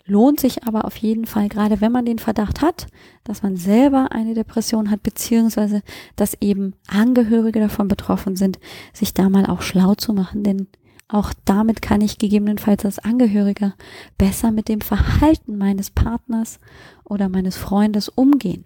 Lohnt 0.04 0.38
sich 0.38 0.62
aber 0.62 0.84
auf 0.84 0.96
jeden 0.96 1.26
Fall, 1.26 1.48
gerade 1.48 1.80
wenn 1.80 1.90
man 1.90 2.04
den 2.04 2.20
Verdacht 2.20 2.60
hat, 2.60 2.86
dass 3.24 3.42
man 3.42 3.56
selber 3.56 4.12
eine 4.12 4.34
Depression 4.34 4.92
hat, 4.92 5.02
beziehungsweise 5.02 5.82
dass 6.14 6.40
eben 6.40 6.74
Angehörige 6.86 7.58
davon 7.58 7.88
betroffen 7.88 8.36
sind, 8.36 8.60
sich 8.92 9.14
da 9.14 9.28
mal 9.28 9.46
auch 9.46 9.62
schlau 9.62 9.96
zu 9.96 10.12
machen, 10.12 10.44
denn 10.44 10.68
auch 11.08 11.32
damit 11.44 11.82
kann 11.82 12.00
ich 12.00 12.18
gegebenenfalls 12.18 12.84
als 12.84 13.00
Angehöriger 13.00 13.74
besser 14.18 14.52
mit 14.52 14.68
dem 14.68 14.82
Verhalten 14.82 15.58
meines 15.58 15.90
Partners 15.90 16.60
oder 17.02 17.28
meines 17.28 17.56
Freundes 17.56 18.08
umgehen. 18.08 18.64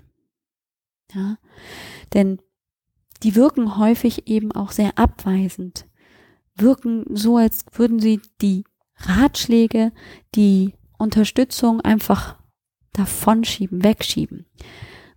Ja, 1.15 1.39
denn 2.15 2.41
die 3.23 3.35
wirken 3.35 3.79
häufig 3.79 4.29
eben 4.29 4.53
auch 4.53 4.73
sehr 4.73 4.99
abweisend, 4.99 5.87
wirken 6.57 7.05
so, 7.15 7.37
als 7.37 7.65
würden 7.73 8.01
sie 8.01 8.21
die 8.41 8.65
Ratschläge, 8.97 9.93
die 10.35 10.75
Unterstützung 10.99 11.81
einfach 11.81 12.37
davonschieben, 12.93 13.85
wegschieben. 13.85 14.47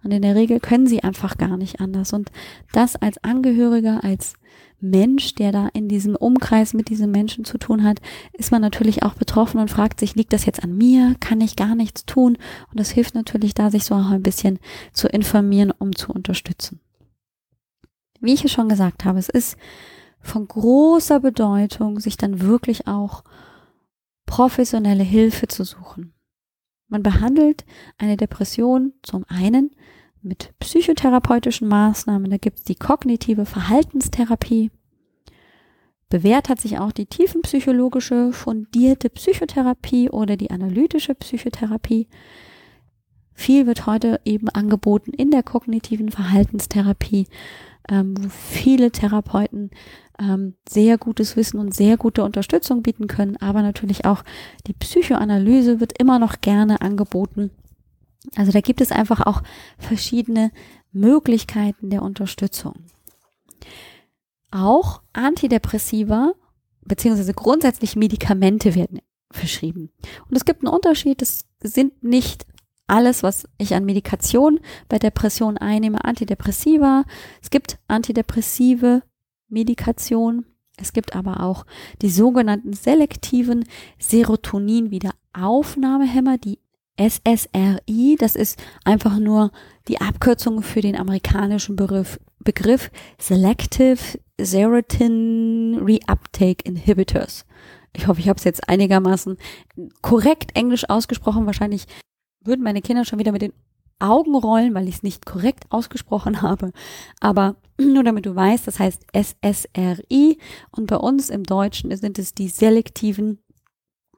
Und 0.03 0.11
in 0.11 0.21
der 0.21 0.35
Regel 0.35 0.59
können 0.59 0.87
sie 0.87 1.03
einfach 1.03 1.37
gar 1.37 1.57
nicht 1.57 1.81
anders. 1.81 2.13
Und 2.13 2.31
das 2.71 2.95
als 2.95 3.21
Angehöriger, 3.23 4.03
als 4.03 4.33
Mensch, 4.81 5.35
der 5.35 5.51
da 5.51 5.67
in 5.73 5.89
diesem 5.89 6.15
Umkreis 6.15 6.73
mit 6.73 6.89
diesen 6.89 7.11
Menschen 7.11 7.43
zu 7.43 7.57
tun 7.57 7.83
hat, 7.83 7.99
ist 8.33 8.51
man 8.51 8.61
natürlich 8.61 9.03
auch 9.03 9.13
betroffen 9.13 9.59
und 9.59 9.69
fragt 9.69 9.99
sich, 9.99 10.15
liegt 10.15 10.33
das 10.33 10.45
jetzt 10.45 10.63
an 10.63 10.77
mir? 10.77 11.15
Kann 11.19 11.41
ich 11.41 11.55
gar 11.55 11.75
nichts 11.75 12.05
tun? 12.05 12.37
Und 12.69 12.79
das 12.79 12.91
hilft 12.91 13.15
natürlich 13.15 13.53
da, 13.53 13.71
sich 13.71 13.83
so 13.83 13.95
auch 13.95 14.09
ein 14.09 14.23
bisschen 14.23 14.59
zu 14.93 15.07
informieren, 15.07 15.71
um 15.77 15.95
zu 15.95 16.11
unterstützen. 16.11 16.79
Wie 18.21 18.33
ich 18.33 18.43
es 18.45 18.51
schon 18.51 18.69
gesagt 18.69 19.05
habe, 19.05 19.19
es 19.19 19.29
ist 19.29 19.57
von 20.21 20.47
großer 20.47 21.19
Bedeutung, 21.19 21.99
sich 21.99 22.17
dann 22.17 22.41
wirklich 22.41 22.87
auch 22.87 23.23
professionelle 24.25 25.03
Hilfe 25.03 25.47
zu 25.47 25.63
suchen. 25.63 26.13
Man 26.87 27.03
behandelt 27.03 27.65
eine 27.97 28.17
Depression 28.17 28.93
zum 29.03 29.25
einen 29.27 29.71
mit 30.21 30.53
psychotherapeutischen 30.59 31.67
Maßnahmen. 31.67 32.29
Da 32.29 32.37
gibt 32.37 32.59
es 32.59 32.63
die 32.65 32.75
kognitive 32.75 33.45
Verhaltenstherapie. 33.45 34.71
Bewährt 36.09 36.49
hat 36.49 36.59
sich 36.59 36.79
auch 36.79 36.91
die 36.91 37.05
tiefenpsychologische 37.05 38.33
fundierte 38.33 39.09
Psychotherapie 39.09 40.09
oder 40.09 40.37
die 40.37 40.49
analytische 40.49 41.13
Psychotherapie. 41.13 42.07
Viel 43.33 43.67
wird 43.67 43.85
heute 43.85 44.19
eben 44.25 44.49
angeboten 44.49 45.11
in 45.13 45.31
der 45.31 45.43
kognitiven 45.43 46.09
Verhaltenstherapie, 46.09 47.27
ähm, 47.89 48.15
wo 48.19 48.27
viele 48.29 48.91
Therapeuten 48.91 49.69
ähm, 50.19 50.55
sehr 50.67 50.97
gutes 50.97 51.37
Wissen 51.37 51.59
und 51.59 51.73
sehr 51.73 51.95
gute 51.95 52.23
Unterstützung 52.23 52.83
bieten 52.83 53.07
können, 53.07 53.37
aber 53.37 53.61
natürlich 53.61 54.05
auch 54.05 54.23
die 54.67 54.73
Psychoanalyse 54.73 55.79
wird 55.79 55.97
immer 55.99 56.19
noch 56.19 56.41
gerne 56.41 56.81
angeboten. 56.81 57.51
Also 58.35 58.51
da 58.51 58.61
gibt 58.61 58.81
es 58.81 58.91
einfach 58.91 59.25
auch 59.25 59.41
verschiedene 59.77 60.51
Möglichkeiten 60.91 61.89
der 61.89 62.01
Unterstützung. 62.01 62.73
Auch 64.51 65.01
Antidepressiva 65.13 66.33
beziehungsweise 66.81 67.33
grundsätzlich 67.33 67.95
Medikamente 67.95 68.75
werden 68.75 68.99
verschrieben. 69.31 69.91
Und 70.27 70.35
es 70.35 70.43
gibt 70.43 70.63
einen 70.63 70.73
Unterschied, 70.73 71.21
es 71.21 71.45
sind 71.61 72.03
nicht 72.03 72.45
alles, 72.87 73.23
was 73.23 73.47
ich 73.57 73.73
an 73.75 73.85
Medikation 73.85 74.59
bei 74.89 74.97
Depression 74.97 75.57
einnehme, 75.57 76.03
Antidepressiva. 76.03 77.05
Es 77.41 77.49
gibt 77.51 77.79
antidepressive 77.87 79.03
Medikation. 79.47 80.45
Es 80.77 80.91
gibt 80.93 81.15
aber 81.15 81.43
auch 81.43 81.67
die 82.01 82.09
sogenannten 82.09 82.73
selektiven 82.73 83.65
Serotonin-Wiederaufnahmehämmer, 83.99 86.39
die 86.39 86.57
SSRI. 86.99 88.17
Das 88.19 88.35
ist 88.35 88.61
einfach 88.83 89.17
nur 89.17 89.51
die 89.87 90.01
Abkürzung 90.01 90.61
für 90.61 90.81
den 90.81 90.95
amerikanischen 90.95 91.75
Begriff, 91.75 92.19
Begriff 92.39 92.91
Selective 93.19 94.19
Serotonin 94.39 95.79
Reuptake 95.81 96.63
Inhibitors. 96.63 97.45
Ich 97.93 98.07
hoffe, 98.07 98.19
ich 98.19 98.29
habe 98.29 98.37
es 98.37 98.43
jetzt 98.43 98.69
einigermaßen 98.69 99.37
korrekt 100.01 100.55
Englisch 100.55 100.89
ausgesprochen. 100.89 101.45
Wahrscheinlich 101.45 101.85
würden 102.43 102.63
meine 102.63 102.81
Kinder 102.81 103.05
schon 103.05 103.19
wieder 103.19 103.31
mit 103.31 103.41
den 103.41 103.53
Augen 103.99 104.35
rollen, 104.35 104.73
weil 104.73 104.87
ich 104.87 104.95
es 104.95 105.03
nicht 105.03 105.25
korrekt 105.25 105.65
ausgesprochen 105.69 106.41
habe. 106.41 106.71
Aber 107.19 107.55
nur 107.77 108.03
damit 108.03 108.25
du 108.25 108.35
weißt, 108.35 108.67
das 108.67 108.79
heißt 108.79 109.05
SSRI 109.13 110.37
und 110.71 110.87
bei 110.87 110.95
uns 110.95 111.29
im 111.29 111.43
Deutschen 111.43 111.95
sind 111.95 112.19
es 112.19 112.33
die 112.33 112.49
selektiven 112.49 113.39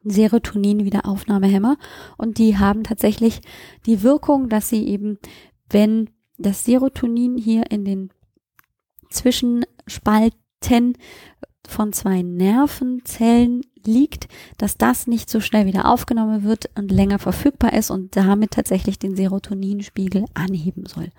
Serotonin-Wiederaufnahmehämmer 0.03 1.77
und 2.17 2.37
die 2.37 2.57
haben 2.57 2.83
tatsächlich 2.83 3.41
die 3.85 4.01
Wirkung, 4.03 4.49
dass 4.49 4.69
sie 4.69 4.87
eben, 4.87 5.19
wenn 5.69 6.09
das 6.37 6.65
Serotonin 6.65 7.37
hier 7.37 7.69
in 7.71 7.85
den 7.85 8.11
Zwischenspalten 9.09 10.97
von 11.71 11.93
zwei 11.93 12.21
Nervenzellen 12.21 13.61
liegt, 13.85 14.27
dass 14.57 14.77
das 14.77 15.07
nicht 15.07 15.29
so 15.29 15.39
schnell 15.39 15.65
wieder 15.65 15.89
aufgenommen 15.89 16.43
wird 16.43 16.69
und 16.75 16.91
länger 16.91 17.19
verfügbar 17.19 17.73
ist 17.73 17.89
und 17.89 18.15
damit 18.15 18.51
tatsächlich 18.51 18.99
den 18.99 19.15
Serotoninspiegel 19.15 20.25
anheben 20.33 20.85
soll. 20.85 21.09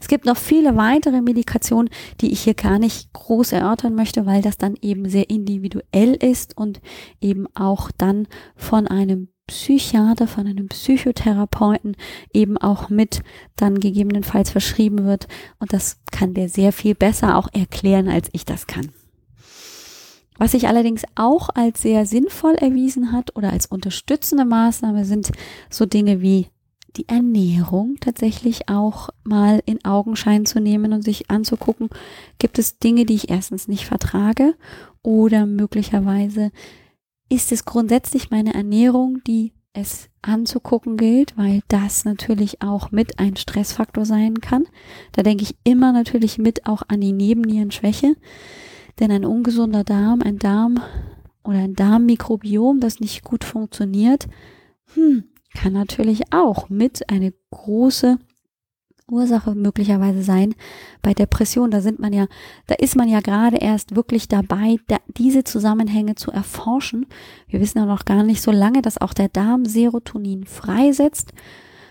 Es 0.00 0.08
gibt 0.08 0.26
noch 0.26 0.36
viele 0.36 0.76
weitere 0.76 1.20
Medikationen, 1.20 1.90
die 2.20 2.32
ich 2.32 2.42
hier 2.42 2.54
gar 2.54 2.78
nicht 2.78 3.12
groß 3.12 3.52
erörtern 3.52 3.94
möchte, 3.94 4.26
weil 4.26 4.42
das 4.42 4.58
dann 4.58 4.76
eben 4.80 5.08
sehr 5.08 5.30
individuell 5.30 6.14
ist 6.14 6.56
und 6.56 6.80
eben 7.20 7.46
auch 7.54 7.90
dann 7.96 8.26
von 8.56 8.86
einem 8.86 9.28
Psychiater, 9.46 10.28
von 10.28 10.46
einem 10.46 10.68
Psychotherapeuten 10.68 11.96
eben 12.32 12.56
auch 12.56 12.88
mit 12.88 13.22
dann 13.56 13.80
gegebenenfalls 13.80 14.50
verschrieben 14.50 15.04
wird. 15.04 15.26
Und 15.58 15.72
das 15.72 15.98
kann 16.12 16.34
der 16.34 16.48
sehr 16.48 16.72
viel 16.72 16.94
besser 16.94 17.36
auch 17.36 17.48
erklären, 17.52 18.08
als 18.08 18.28
ich 18.32 18.44
das 18.44 18.68
kann. 18.68 18.90
Was 20.40 20.52
sich 20.52 20.68
allerdings 20.68 21.02
auch 21.16 21.50
als 21.54 21.82
sehr 21.82 22.06
sinnvoll 22.06 22.54
erwiesen 22.54 23.12
hat 23.12 23.36
oder 23.36 23.52
als 23.52 23.66
unterstützende 23.66 24.46
Maßnahme 24.46 25.04
sind 25.04 25.32
so 25.68 25.84
Dinge 25.84 26.22
wie 26.22 26.46
die 26.96 27.06
Ernährung 27.10 27.96
tatsächlich 28.00 28.70
auch 28.70 29.10
mal 29.22 29.60
in 29.66 29.84
Augenschein 29.84 30.46
zu 30.46 30.58
nehmen 30.58 30.94
und 30.94 31.02
sich 31.02 31.30
anzugucken, 31.30 31.90
gibt 32.38 32.58
es 32.58 32.78
Dinge, 32.78 33.04
die 33.04 33.16
ich 33.16 33.28
erstens 33.28 33.68
nicht 33.68 33.84
vertrage 33.84 34.54
oder 35.02 35.44
möglicherweise 35.44 36.52
ist 37.28 37.52
es 37.52 37.66
grundsätzlich 37.66 38.30
meine 38.30 38.54
Ernährung, 38.54 39.22
die 39.26 39.52
es 39.74 40.08
anzugucken 40.22 40.96
gilt, 40.96 41.36
weil 41.36 41.60
das 41.68 42.06
natürlich 42.06 42.62
auch 42.62 42.92
mit 42.92 43.18
ein 43.18 43.36
Stressfaktor 43.36 44.06
sein 44.06 44.40
kann. 44.40 44.64
Da 45.12 45.22
denke 45.22 45.42
ich 45.42 45.54
immer 45.64 45.92
natürlich 45.92 46.38
mit 46.38 46.64
auch 46.64 46.82
an 46.88 47.02
die 47.02 47.12
Nebennierenschwäche. 47.12 48.16
Denn 49.00 49.10
ein 49.10 49.24
ungesunder 49.24 49.82
Darm, 49.82 50.22
ein 50.22 50.38
Darm 50.38 50.80
oder 51.42 51.58
ein 51.58 51.74
Darmmikrobiom, 51.74 52.80
das 52.80 53.00
nicht 53.00 53.24
gut 53.24 53.44
funktioniert, 53.44 54.28
hm, 54.94 55.24
kann 55.54 55.72
natürlich 55.72 56.32
auch 56.32 56.68
mit 56.68 57.08
eine 57.10 57.32
große 57.50 58.18
Ursache 59.10 59.54
möglicherweise 59.54 60.22
sein 60.22 60.54
bei 61.02 61.14
Depression. 61.14 61.70
Da 61.70 61.80
sind 61.80 61.98
man 61.98 62.12
ja, 62.12 62.26
da 62.66 62.76
ist 62.76 62.96
man 62.96 63.08
ja 63.08 63.20
gerade 63.20 63.56
erst 63.56 63.96
wirklich 63.96 64.28
dabei, 64.28 64.76
da, 64.86 64.98
diese 65.16 65.44
Zusammenhänge 65.44 66.14
zu 66.14 66.30
erforschen. 66.30 67.06
Wir 67.48 67.60
wissen 67.60 67.78
ja 67.78 67.86
noch 67.86 68.04
gar 68.04 68.22
nicht 68.22 68.42
so 68.42 68.52
lange, 68.52 68.82
dass 68.82 69.00
auch 69.00 69.14
der 69.14 69.28
Darm 69.28 69.64
Serotonin 69.64 70.44
freisetzt. 70.44 71.32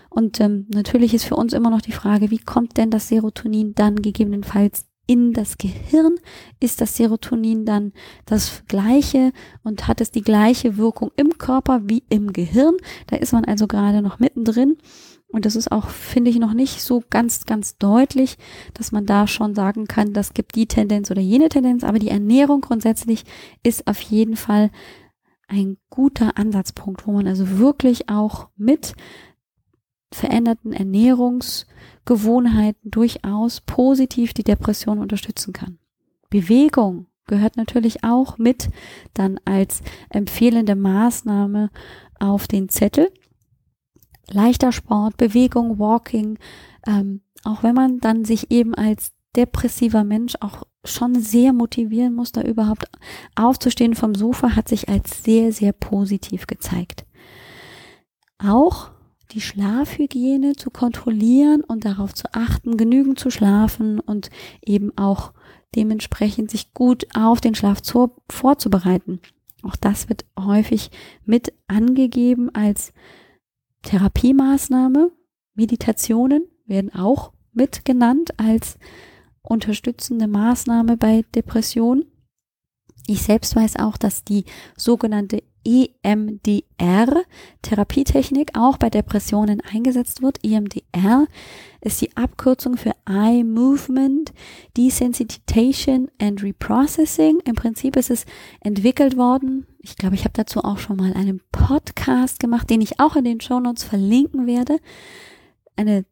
Und 0.08 0.40
ähm, 0.40 0.66
natürlich 0.68 1.14
ist 1.14 1.24
für 1.24 1.36
uns 1.36 1.52
immer 1.52 1.70
noch 1.70 1.82
die 1.82 1.92
Frage, 1.92 2.30
wie 2.30 2.38
kommt 2.38 2.76
denn 2.76 2.90
das 2.90 3.08
Serotonin 3.08 3.74
dann 3.74 3.96
gegebenenfalls 3.96 4.86
in 5.10 5.32
das 5.32 5.58
Gehirn 5.58 6.14
ist 6.60 6.80
das 6.80 6.96
Serotonin 6.96 7.64
dann 7.64 7.92
das 8.26 8.62
gleiche 8.68 9.32
und 9.64 9.88
hat 9.88 10.00
es 10.00 10.12
die 10.12 10.22
gleiche 10.22 10.76
Wirkung 10.76 11.10
im 11.16 11.36
Körper 11.36 11.80
wie 11.86 12.04
im 12.10 12.32
Gehirn. 12.32 12.76
Da 13.08 13.16
ist 13.16 13.32
man 13.32 13.44
also 13.44 13.66
gerade 13.66 14.02
noch 14.02 14.20
mittendrin. 14.20 14.76
Und 15.26 15.46
das 15.46 15.56
ist 15.56 15.72
auch, 15.72 15.88
finde 15.88 16.30
ich, 16.30 16.38
noch 16.38 16.54
nicht 16.54 16.80
so 16.80 17.02
ganz, 17.10 17.44
ganz 17.44 17.76
deutlich, 17.76 18.38
dass 18.72 18.92
man 18.92 19.04
da 19.04 19.26
schon 19.26 19.56
sagen 19.56 19.88
kann, 19.88 20.12
das 20.12 20.32
gibt 20.32 20.54
die 20.54 20.66
Tendenz 20.66 21.10
oder 21.10 21.20
jene 21.20 21.48
Tendenz. 21.48 21.82
Aber 21.82 21.98
die 21.98 22.10
Ernährung 22.10 22.60
grundsätzlich 22.60 23.24
ist 23.64 23.88
auf 23.88 24.00
jeden 24.00 24.36
Fall 24.36 24.70
ein 25.48 25.76
guter 25.88 26.38
Ansatzpunkt, 26.38 27.08
wo 27.08 27.10
man 27.10 27.26
also 27.26 27.58
wirklich 27.58 28.08
auch 28.08 28.46
mit 28.56 28.94
veränderten 30.12 30.72
Ernährungsgewohnheiten 30.72 32.90
durchaus 32.90 33.60
positiv 33.60 34.34
die 34.34 34.44
Depression 34.44 34.98
unterstützen 34.98 35.52
kann. 35.52 35.78
Bewegung 36.30 37.06
gehört 37.26 37.56
natürlich 37.56 38.04
auch 38.04 38.38
mit 38.38 38.70
dann 39.14 39.38
als 39.44 39.82
empfehlende 40.08 40.74
Maßnahme 40.74 41.70
auf 42.18 42.48
den 42.48 42.68
Zettel. 42.68 43.12
Leichter 44.28 44.72
Sport, 44.72 45.16
Bewegung, 45.16 45.78
Walking, 45.78 46.38
ähm, 46.86 47.20
auch 47.44 47.62
wenn 47.62 47.74
man 47.74 48.00
dann 48.00 48.24
sich 48.24 48.50
eben 48.50 48.74
als 48.74 49.12
depressiver 49.36 50.04
Mensch 50.04 50.34
auch 50.40 50.64
schon 50.84 51.20
sehr 51.20 51.52
motivieren 51.52 52.14
muss, 52.14 52.32
da 52.32 52.42
überhaupt 52.42 52.86
aufzustehen 53.36 53.94
vom 53.94 54.14
Sofa, 54.14 54.56
hat 54.56 54.68
sich 54.68 54.88
als 54.88 55.22
sehr, 55.22 55.52
sehr 55.52 55.72
positiv 55.72 56.46
gezeigt. 56.46 57.04
Auch 58.38 58.90
die 59.32 59.40
Schlafhygiene 59.40 60.54
zu 60.56 60.70
kontrollieren 60.70 61.62
und 61.62 61.84
darauf 61.84 62.14
zu 62.14 62.32
achten, 62.32 62.76
genügend 62.76 63.18
zu 63.18 63.30
schlafen 63.30 64.00
und 64.00 64.30
eben 64.64 64.96
auch 64.96 65.32
dementsprechend 65.74 66.50
sich 66.50 66.74
gut 66.74 67.06
auf 67.14 67.40
den 67.40 67.54
Schlaf 67.54 67.80
zu, 67.80 68.12
vorzubereiten. 68.28 69.20
Auch 69.62 69.76
das 69.76 70.08
wird 70.08 70.24
häufig 70.38 70.90
mit 71.24 71.52
angegeben 71.68 72.54
als 72.54 72.92
Therapiemaßnahme. 73.82 75.12
Meditationen 75.54 76.44
werden 76.66 76.94
auch 76.94 77.32
mit 77.52 77.84
genannt 77.84 78.38
als 78.38 78.78
unterstützende 79.42 80.28
Maßnahme 80.28 80.96
bei 80.96 81.24
Depressionen. 81.34 82.06
Ich 83.10 83.22
selbst 83.22 83.56
weiß 83.56 83.74
auch, 83.80 83.96
dass 83.96 84.22
die 84.22 84.44
sogenannte 84.76 85.42
EMDR 85.64 87.24
Therapietechnik 87.60 88.52
auch 88.56 88.76
bei 88.76 88.88
Depressionen 88.88 89.60
eingesetzt 89.62 90.22
wird. 90.22 90.38
EMDR 90.44 91.26
ist 91.80 92.00
die 92.00 92.16
Abkürzung 92.16 92.76
für 92.76 92.92
Eye 93.08 93.42
Movement 93.42 94.32
Desensitization 94.76 96.08
and 96.22 96.40
Reprocessing. 96.40 97.40
Im 97.44 97.56
Prinzip 97.56 97.96
ist 97.96 98.10
es 98.10 98.26
entwickelt 98.60 99.16
worden. 99.16 99.66
Ich 99.80 99.96
glaube, 99.96 100.14
ich 100.14 100.22
habe 100.22 100.34
dazu 100.34 100.62
auch 100.62 100.78
schon 100.78 100.96
mal 100.96 101.12
einen 101.12 101.40
Podcast 101.50 102.38
gemacht, 102.38 102.70
den 102.70 102.80
ich 102.80 103.00
auch 103.00 103.16
in 103.16 103.24
den 103.24 103.40
Show 103.40 103.58
Notes 103.58 103.82
verlinken 103.82 104.46
werde. 104.46 104.78
Eine 105.74 106.04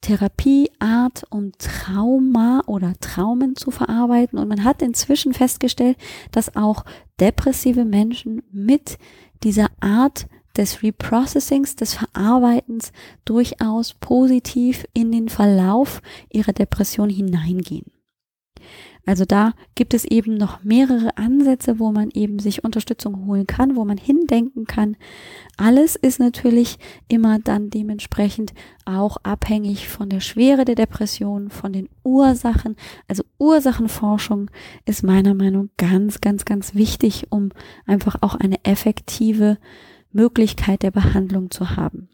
Therapieart, 0.00 1.24
um 1.30 1.52
Trauma 1.58 2.62
oder 2.66 2.94
Traumen 3.00 3.56
zu 3.56 3.70
verarbeiten. 3.70 4.38
Und 4.38 4.48
man 4.48 4.64
hat 4.64 4.82
inzwischen 4.82 5.34
festgestellt, 5.34 5.96
dass 6.32 6.56
auch 6.56 6.84
depressive 7.20 7.84
Menschen 7.84 8.42
mit 8.50 8.98
dieser 9.42 9.70
Art 9.80 10.26
des 10.56 10.82
Reprocessings, 10.82 11.76
des 11.76 11.94
Verarbeitens 11.94 12.92
durchaus 13.24 13.94
positiv 13.94 14.84
in 14.94 15.12
den 15.12 15.28
Verlauf 15.28 16.02
ihrer 16.30 16.52
Depression 16.52 17.08
hineingehen. 17.08 17.92
Also 19.06 19.24
da 19.24 19.52
gibt 19.74 19.94
es 19.94 20.04
eben 20.04 20.34
noch 20.34 20.62
mehrere 20.62 21.16
Ansätze, 21.16 21.78
wo 21.78 21.90
man 21.90 22.10
eben 22.10 22.38
sich 22.38 22.64
Unterstützung 22.64 23.26
holen 23.26 23.46
kann, 23.46 23.76
wo 23.76 23.84
man 23.84 23.96
hindenken 23.96 24.66
kann. 24.66 24.96
Alles 25.56 25.96
ist 25.96 26.20
natürlich 26.20 26.78
immer 27.08 27.38
dann 27.38 27.70
dementsprechend 27.70 28.52
auch 28.84 29.16
abhängig 29.22 29.88
von 29.88 30.08
der 30.10 30.20
Schwere 30.20 30.64
der 30.64 30.74
Depression, 30.74 31.50
von 31.50 31.72
den 31.72 31.88
Ursachen. 32.04 32.76
Also 33.08 33.24
Ursachenforschung 33.38 34.50
ist 34.84 35.02
meiner 35.02 35.34
Meinung 35.34 35.70
ganz, 35.76 36.20
ganz, 36.20 36.44
ganz 36.44 36.74
wichtig, 36.74 37.26
um 37.30 37.50
einfach 37.86 38.16
auch 38.20 38.34
eine 38.34 38.64
effektive 38.64 39.58
Möglichkeit 40.12 40.82
der 40.82 40.90
Behandlung 40.90 41.50
zu 41.50 41.76
haben. 41.76 42.08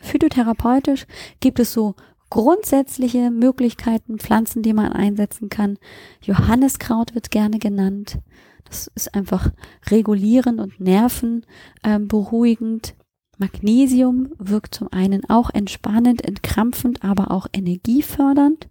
Phytotherapeutisch 0.00 1.06
gibt 1.40 1.60
es 1.60 1.72
so 1.72 1.94
grundsätzliche 2.30 3.30
Möglichkeiten, 3.30 4.18
Pflanzen, 4.18 4.62
die 4.62 4.72
man 4.72 4.92
einsetzen 4.92 5.48
kann. 5.48 5.78
Johanniskraut 6.22 7.14
wird 7.14 7.30
gerne 7.30 7.58
genannt. 7.58 8.18
Das 8.64 8.90
ist 8.94 9.14
einfach 9.14 9.50
regulierend 9.90 10.60
und 10.60 10.80
nervenberuhigend. 10.80 12.94
Magnesium 13.38 14.32
wirkt 14.38 14.74
zum 14.74 14.88
einen 14.92 15.28
auch 15.28 15.50
entspannend, 15.50 16.24
entkrampfend, 16.24 17.04
aber 17.04 17.30
auch 17.30 17.46
energiefördernd. 17.52 18.68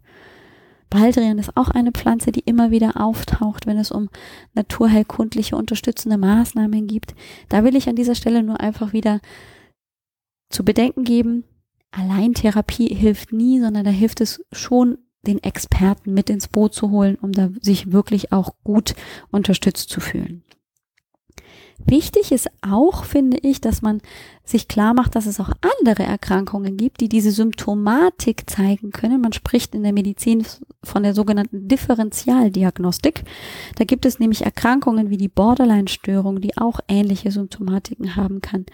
Baldrian 0.90 1.38
ist 1.38 1.56
auch 1.56 1.70
eine 1.70 1.92
Pflanze, 1.92 2.32
die 2.32 2.42
immer 2.42 2.72
wieder 2.72 3.00
auftaucht, 3.00 3.68
wenn 3.68 3.78
es 3.78 3.92
um 3.92 4.10
naturheilkundliche 4.54 5.56
unterstützende 5.56 6.18
Maßnahmen 6.18 6.88
gibt. 6.88 7.14
Da 7.48 7.64
will 7.64 7.76
ich 7.76 7.88
an 7.90 7.96
dieser 7.96 8.16
Stelle 8.16 8.42
nur 8.42 8.60
einfach 8.60 8.92
wieder 8.94 9.20
zu 10.50 10.66
bedenken 10.66 11.04
geben, 11.04 11.44
allein 11.92 12.34
Therapie 12.34 12.94
hilft 12.94 13.32
nie, 13.32 13.60
sondern 13.60 13.84
da 13.84 13.92
hilft 13.92 14.22
es 14.22 14.44
schon, 14.52 14.98
den 15.28 15.44
Experten 15.44 16.14
mit 16.14 16.30
ins 16.30 16.48
Boot 16.48 16.74
zu 16.74 16.92
holen, 16.92 17.18
um 17.22 17.34
da 17.34 17.50
sich 17.62 17.92
wirklich 17.92 18.32
auch 18.32 18.56
gut 18.64 18.96
unterstützt 19.32 19.90
zu 19.90 20.00
fühlen. 20.00 20.44
Wichtig 21.86 22.34
ist 22.34 22.50
auch, 22.62 23.06
finde 23.06 23.38
ich, 23.38 23.62
dass 23.62 23.82
man 23.82 24.02
sich 24.44 24.68
klar 24.68 24.94
macht, 24.94 25.16
dass 25.16 25.26
es 25.26 25.40
auch 25.40 25.50
andere 25.80 26.04
Erkrankungen 26.04 26.76
gibt, 26.76 27.00
die 27.00 27.08
diese 27.08 27.32
Symptomatik 27.32 28.50
zeigen 28.50 28.92
können. 28.92 29.22
Man 29.22 29.32
spricht 29.32 29.74
in 29.74 29.84
der 29.84 29.94
Medizin 29.94 30.46
von 30.84 31.04
der 31.04 31.14
sogenannten 31.14 31.68
Differentialdiagnostik. 31.70 33.24
Da 33.78 33.86
gibt 33.86 34.06
es 34.06 34.20
nämlich 34.20 34.44
Erkrankungen 34.44 35.10
wie 35.10 35.18
die 35.18 35.30
Borderline-Störung, 35.30 36.42
die 36.42 36.58
auch 36.58 36.82
ähnliche 36.90 37.32
Symptomatiken 37.32 38.18
haben 38.18 38.42
kann. 38.42 38.66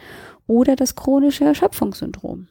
Oder 0.48 0.76
das 0.76 0.96
chronische 0.96 1.46
Erschöpfungssyndrom. 1.46 2.48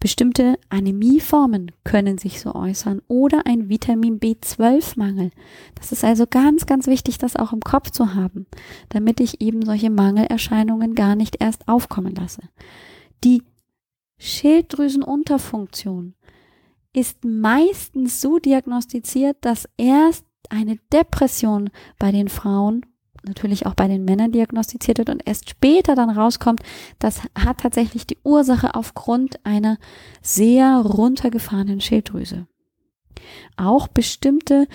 Bestimmte 0.00 0.58
Anämieformen 0.68 1.72
können 1.84 2.18
sich 2.18 2.40
so 2.40 2.54
äußern 2.54 3.02
oder 3.08 3.46
ein 3.46 3.68
Vitamin 3.68 4.18
B12-Mangel. 4.20 5.30
Das 5.74 5.92
ist 5.92 6.04
also 6.04 6.26
ganz, 6.28 6.66
ganz 6.66 6.86
wichtig, 6.86 7.18
das 7.18 7.36
auch 7.36 7.52
im 7.52 7.60
Kopf 7.60 7.90
zu 7.90 8.14
haben, 8.14 8.46
damit 8.88 9.20
ich 9.20 9.40
eben 9.40 9.64
solche 9.64 9.90
Mangelerscheinungen 9.90 10.94
gar 10.94 11.14
nicht 11.14 11.36
erst 11.40 11.68
aufkommen 11.68 12.14
lasse. 12.14 12.42
Die 13.24 13.42
Schilddrüsenunterfunktion 14.18 16.14
ist 16.92 17.24
meistens 17.24 18.20
so 18.20 18.38
diagnostiziert, 18.38 19.36
dass 19.40 19.68
erst 19.76 20.26
eine 20.48 20.78
Depression 20.92 21.70
bei 21.98 22.12
den 22.12 22.28
Frauen 22.28 22.84
natürlich 23.24 23.66
auch 23.66 23.74
bei 23.74 23.88
den 23.88 24.04
Männern 24.04 24.32
diagnostiziert 24.32 24.98
wird 24.98 25.10
und 25.10 25.22
erst 25.26 25.50
später 25.50 25.94
dann 25.94 26.10
rauskommt, 26.10 26.60
das 26.98 27.22
hat 27.38 27.58
tatsächlich 27.58 28.06
die 28.06 28.18
Ursache 28.24 28.74
aufgrund 28.74 29.44
einer 29.44 29.78
sehr 30.20 30.78
runtergefahrenen 30.78 31.80
Schilddrüse. 31.80 32.46
Auch 33.56 33.88
bestimmte 33.88 34.66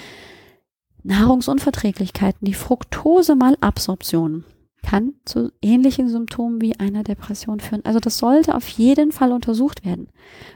Nahrungsunverträglichkeiten, 1.04 2.46
die 2.46 2.54
Fructose-Malabsorption, 2.54 4.46
kann 4.84 5.16
zu 5.26 5.52
ähnlichen 5.62 6.08
Symptomen 6.08 6.62
wie 6.62 6.80
einer 6.80 7.04
Depression 7.04 7.60
führen. 7.60 7.84
Also 7.84 8.00
das 8.00 8.18
sollte 8.20 8.56
auf 8.56 8.68
jeden 8.70 9.12
Fall 9.12 9.34
untersucht 9.34 9.84
werden. 9.84 10.08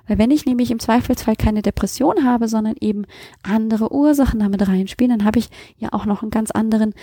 Weil 0.08 0.20
wenn 0.20 0.32
ich 0.32 0.46
nämlich 0.46 0.72
im 0.72 0.80
Zweifelsfall 0.80 1.36
keine 1.36 1.62
Depression 1.62 2.24
habe, 2.24 2.48
sondern 2.48 2.76
eben 2.80 3.04
andere 3.44 3.92
Ursachen 3.92 4.40
damit 4.40 4.66
reinspielen, 4.66 5.18
dann 5.18 5.26
habe 5.26 5.40
ich 5.40 5.50
ja 5.78 5.90
auch 5.92 6.06
noch 6.06 6.22
einen 6.22 6.32
ganz 6.32 6.52
anderen 6.52 6.94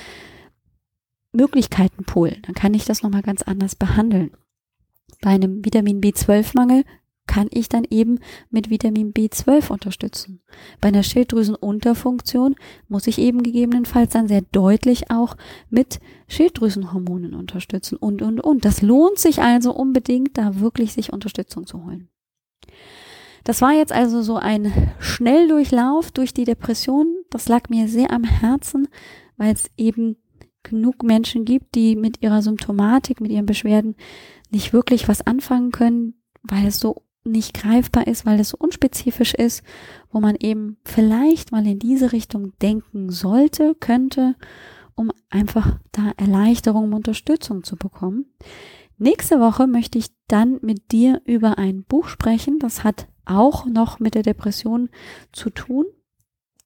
Möglichkeitenpool. 1.32 2.36
Dann 2.42 2.54
kann 2.54 2.74
ich 2.74 2.84
das 2.84 3.02
nochmal 3.02 3.22
ganz 3.22 3.42
anders 3.42 3.74
behandeln. 3.74 4.30
Bei 5.20 5.30
einem 5.30 5.64
Vitamin 5.64 6.00
B12-Mangel 6.00 6.84
kann 7.28 7.48
ich 7.50 7.68
dann 7.68 7.84
eben 7.88 8.18
mit 8.50 8.70
Vitamin 8.70 9.12
B12 9.12 9.70
unterstützen. 9.70 10.40
Bei 10.80 10.88
einer 10.88 11.04
Schilddrüsenunterfunktion 11.04 12.56
muss 12.88 13.06
ich 13.06 13.18
eben 13.18 13.44
gegebenenfalls 13.44 14.12
dann 14.12 14.26
sehr 14.26 14.40
deutlich 14.40 15.10
auch 15.10 15.36
mit 15.70 16.00
Schilddrüsenhormonen 16.26 17.34
unterstützen 17.34 17.96
und, 17.96 18.22
und, 18.22 18.40
und. 18.40 18.64
Das 18.64 18.82
lohnt 18.82 19.18
sich 19.18 19.40
also 19.42 19.72
unbedingt, 19.72 20.38
da 20.38 20.58
wirklich 20.58 20.94
sich 20.94 21.12
Unterstützung 21.12 21.66
zu 21.66 21.84
holen. 21.84 22.08
Das 23.44 23.62
war 23.62 23.72
jetzt 23.72 23.92
also 23.92 24.22
so 24.22 24.36
ein 24.36 24.72
Schnelldurchlauf 24.98 26.10
durch 26.10 26.34
die 26.34 26.44
Depression. 26.44 27.06
Das 27.30 27.48
lag 27.48 27.68
mir 27.68 27.88
sehr 27.88 28.10
am 28.10 28.24
Herzen, 28.24 28.88
weil 29.36 29.54
es 29.54 29.70
eben 29.76 30.16
genug 30.70 31.02
Menschen 31.02 31.44
gibt, 31.44 31.74
die 31.74 31.96
mit 31.96 32.22
ihrer 32.22 32.42
Symptomatik, 32.42 33.20
mit 33.20 33.30
ihren 33.30 33.46
Beschwerden 33.46 33.96
nicht 34.50 34.72
wirklich 34.72 35.08
was 35.08 35.26
anfangen 35.26 35.72
können, 35.72 36.14
weil 36.42 36.66
es 36.66 36.78
so 36.78 37.02
nicht 37.24 37.54
greifbar 37.54 38.06
ist, 38.06 38.26
weil 38.26 38.40
es 38.40 38.50
so 38.50 38.56
unspezifisch 38.58 39.34
ist, 39.34 39.62
wo 40.10 40.20
man 40.20 40.36
eben 40.36 40.78
vielleicht 40.84 41.52
mal 41.52 41.66
in 41.66 41.78
diese 41.78 42.12
Richtung 42.12 42.52
denken 42.62 43.10
sollte, 43.10 43.74
könnte, 43.78 44.34
um 44.94 45.12
einfach 45.30 45.78
da 45.92 46.12
Erleichterung 46.16 46.84
und 46.84 46.94
Unterstützung 46.94 47.64
zu 47.64 47.76
bekommen. 47.76 48.26
Nächste 48.96 49.38
Woche 49.38 49.66
möchte 49.66 49.98
ich 49.98 50.08
dann 50.26 50.58
mit 50.62 50.90
dir 50.90 51.22
über 51.24 51.58
ein 51.58 51.84
Buch 51.84 52.08
sprechen, 52.08 52.58
das 52.58 52.82
hat 52.82 53.06
auch 53.24 53.66
noch 53.66 54.00
mit 54.00 54.14
der 54.14 54.22
Depression 54.22 54.88
zu 55.32 55.50
tun. 55.50 55.84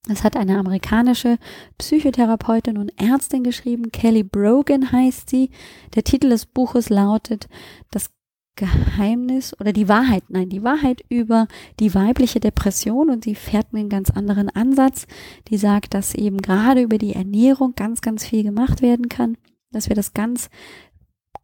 Es 0.09 0.25
hat 0.25 0.37
eine 0.37 0.59
amerikanische 0.59 1.39
Psychotherapeutin 1.79 2.77
und 2.77 2.93
Ärztin 3.01 3.45
geschrieben. 3.45 3.93
Kelly 3.93 4.25
Brogan 4.25 4.91
heißt 4.91 5.31
sie. 5.31 5.51
Der 5.95 6.03
Titel 6.03 6.31
des 6.31 6.47
Buches 6.47 6.89
lautet 6.91 7.49
Das 7.93 8.11
Geheimnis 8.57 9.59
oder 9.61 9.73
die 9.73 9.89
Wahrheit, 9.89 10.25
nein, 10.29 10.49
die 10.49 10.63
Wahrheit 10.63 11.03
über 11.09 11.47
die 11.81 11.95
weibliche 11.95 12.39
Depression 12.39 13.09
und 13.11 13.25
sie 13.25 13.35
fährt 13.35 13.69
einen 13.73 13.89
ganz 13.89 14.11
anderen 14.11 14.51
Ansatz. 14.51 15.07
Die 15.49 15.57
sagt, 15.57 15.95
dass 15.95 16.15
eben 16.15 16.39
gerade 16.39 16.83
über 16.83 16.99
die 16.99 17.15
Ernährung 17.15 17.75
ganz, 17.77 18.01
ganz 18.01 18.27
viel 18.27 18.43
gemacht 18.43 18.83
werden 18.83 19.09
kann, 19.09 19.39
dass 19.71 19.89
wir 19.89 19.97
das 19.97 20.13
ganz 20.13 20.51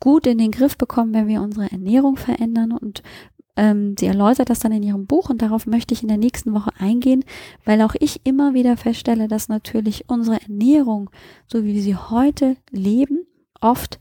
gut 0.00 0.26
in 0.26 0.38
den 0.38 0.50
Griff 0.50 0.76
bekommen, 0.76 1.14
wenn 1.14 1.28
wir 1.28 1.40
unsere 1.42 1.70
Ernährung 1.70 2.16
verändern 2.16 2.72
und 2.72 3.02
ähm, 3.58 3.96
sie 3.98 4.06
erläutert 4.06 4.50
das 4.50 4.60
dann 4.60 4.70
in 4.70 4.84
ihrem 4.84 5.06
Buch 5.06 5.28
und 5.28 5.42
darauf 5.42 5.66
möchte 5.66 5.92
ich 5.92 6.02
in 6.02 6.08
der 6.08 6.16
nächsten 6.16 6.54
Woche 6.54 6.70
eingehen, 6.78 7.24
weil 7.64 7.82
auch 7.82 7.96
ich 7.98 8.20
immer 8.24 8.54
wieder 8.54 8.76
feststelle, 8.76 9.26
dass 9.26 9.48
natürlich 9.48 10.08
unsere 10.08 10.40
Ernährung, 10.40 11.10
so 11.46 11.64
wie 11.64 11.74
wir 11.74 11.82
sie 11.82 11.96
heute 11.96 12.56
leben, 12.70 13.26
oft 13.60 13.98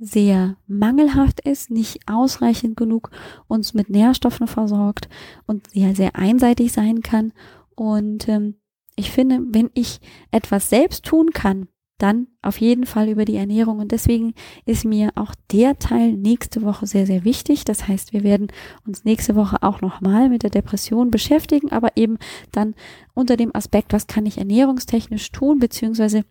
sehr 0.00 0.56
mangelhaft 0.66 1.40
ist, 1.40 1.70
nicht 1.70 2.00
ausreichend 2.10 2.76
genug 2.76 3.10
uns 3.46 3.74
mit 3.74 3.90
Nährstoffen 3.90 4.48
versorgt 4.48 5.08
und 5.46 5.70
sehr, 5.70 5.94
sehr 5.94 6.16
einseitig 6.16 6.72
sein 6.72 7.00
kann. 7.02 7.32
Und 7.76 8.28
ähm, 8.28 8.56
ich 8.96 9.12
finde, 9.12 9.40
wenn 9.50 9.70
ich 9.74 10.00
etwas 10.32 10.68
selbst 10.68 11.04
tun 11.04 11.30
kann, 11.30 11.68
dann 12.02 12.28
auf 12.42 12.60
jeden 12.60 12.86
Fall 12.86 13.08
über 13.08 13.24
die 13.24 13.36
Ernährung. 13.36 13.78
Und 13.78 13.92
deswegen 13.92 14.34
ist 14.64 14.84
mir 14.84 15.10
auch 15.14 15.34
der 15.52 15.78
Teil 15.78 16.12
nächste 16.12 16.62
Woche 16.62 16.86
sehr, 16.86 17.06
sehr 17.06 17.24
wichtig. 17.24 17.64
Das 17.64 17.86
heißt, 17.86 18.12
wir 18.12 18.22
werden 18.22 18.48
uns 18.86 19.04
nächste 19.04 19.36
Woche 19.36 19.62
auch 19.62 19.80
nochmal 19.80 20.28
mit 20.28 20.42
der 20.42 20.50
Depression 20.50 21.10
beschäftigen, 21.10 21.70
aber 21.70 21.96
eben 21.96 22.18
dann 22.52 22.74
unter 23.14 23.36
dem 23.36 23.54
Aspekt, 23.54 23.92
was 23.92 24.06
kann 24.06 24.26
ich 24.26 24.38
ernährungstechnisch 24.38 25.30
tun, 25.32 25.58
beziehungsweise 25.58 26.24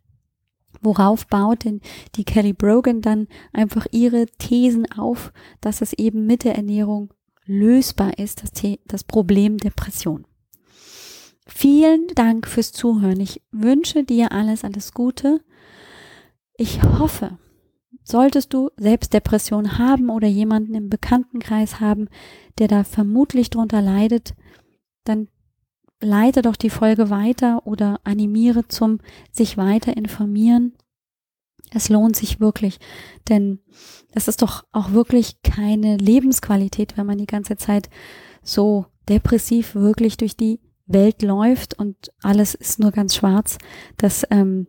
Worauf 0.82 1.28
baut 1.28 1.66
denn 1.66 1.82
die 2.16 2.24
Kelly 2.24 2.54
Brogan 2.54 3.02
dann 3.02 3.28
einfach 3.52 3.86
ihre 3.92 4.28
Thesen 4.38 4.90
auf, 4.92 5.34
dass 5.62 5.82
es 5.82 5.94
eben 5.94 6.26
mit 6.26 6.44
der 6.44 6.56
Ernährung 6.56 7.14
lösbar 7.46 8.18
ist, 8.18 8.44
das, 8.44 8.52
das 8.86 9.04
Problem 9.04 9.58
Depression. 9.58 10.26
Vielen 11.48 12.08
Dank 12.14 12.48
fürs 12.48 12.72
Zuhören. 12.72 13.20
Ich 13.20 13.42
wünsche 13.52 14.04
dir 14.04 14.32
alles, 14.32 14.64
alles 14.64 14.94
Gute. 14.94 15.42
Ich 16.62 16.84
hoffe, 16.84 17.38
solltest 18.04 18.54
du 18.54 18.70
selbst 18.76 19.14
Depression 19.14 19.78
haben 19.78 20.10
oder 20.10 20.28
jemanden 20.28 20.76
im 20.76 20.90
Bekanntenkreis 20.90 21.80
haben, 21.80 22.10
der 22.58 22.68
da 22.68 22.84
vermutlich 22.84 23.50
drunter 23.50 23.82
leidet, 23.82 24.34
dann 25.06 25.30
leite 26.02 26.42
doch 26.42 26.58
die 26.58 26.70
Folge 26.70 27.10
weiter 27.10 27.66
oder 27.66 28.02
animiere 28.04 28.68
zum 28.68 29.00
sich 29.32 29.56
weiter 29.56 29.96
informieren. 29.96 30.74
Es 31.72 31.88
lohnt 31.88 32.18
sich 32.18 32.42
wirklich, 32.42 32.80
denn 33.30 33.60
es 34.12 34.28
ist 34.28 34.42
doch 34.42 34.66
auch 34.74 34.92
wirklich 34.92 35.42
keine 35.44 35.96
Lebensqualität, 35.96 36.98
wenn 36.98 37.06
man 37.06 37.20
die 37.20 37.26
ganze 37.26 37.56
Zeit 37.56 37.90
so 38.44 38.86
depressiv 39.08 39.76
wirklich 39.76 40.18
durch 40.18 40.36
die 40.36 40.60
Welt 40.88 41.22
läuft 41.22 41.80
und 41.80 42.12
alles 42.22 42.54
ist 42.54 42.80
nur 42.80 42.92
ganz 42.92 43.16
schwarz. 43.16 43.60
Das 43.96 44.28
ähm, 44.30 44.68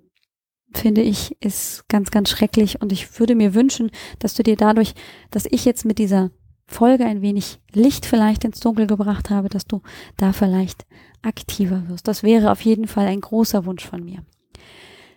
finde 0.72 1.02
ich 1.02 1.36
ist 1.40 1.88
ganz, 1.88 2.10
ganz 2.10 2.30
schrecklich 2.30 2.80
und 2.80 2.92
ich 2.92 3.18
würde 3.18 3.34
mir 3.34 3.54
wünschen, 3.54 3.90
dass 4.18 4.34
du 4.34 4.42
dir 4.42 4.56
dadurch, 4.56 4.94
dass 5.30 5.46
ich 5.46 5.64
jetzt 5.64 5.84
mit 5.84 5.98
dieser 5.98 6.30
Folge 6.66 7.04
ein 7.04 7.22
wenig 7.22 7.60
Licht 7.72 8.06
vielleicht 8.06 8.44
ins 8.44 8.60
Dunkel 8.60 8.86
gebracht 8.86 9.30
habe, 9.30 9.48
dass 9.48 9.66
du 9.66 9.82
da 10.16 10.32
vielleicht 10.32 10.86
aktiver 11.22 11.88
wirst. 11.88 12.06
Das 12.06 12.22
wäre 12.22 12.52
auf 12.52 12.60
jeden 12.60 12.86
Fall 12.86 13.06
ein 13.06 13.20
großer 13.20 13.66
Wunsch 13.66 13.84
von 13.84 14.04
mir. 14.04 14.24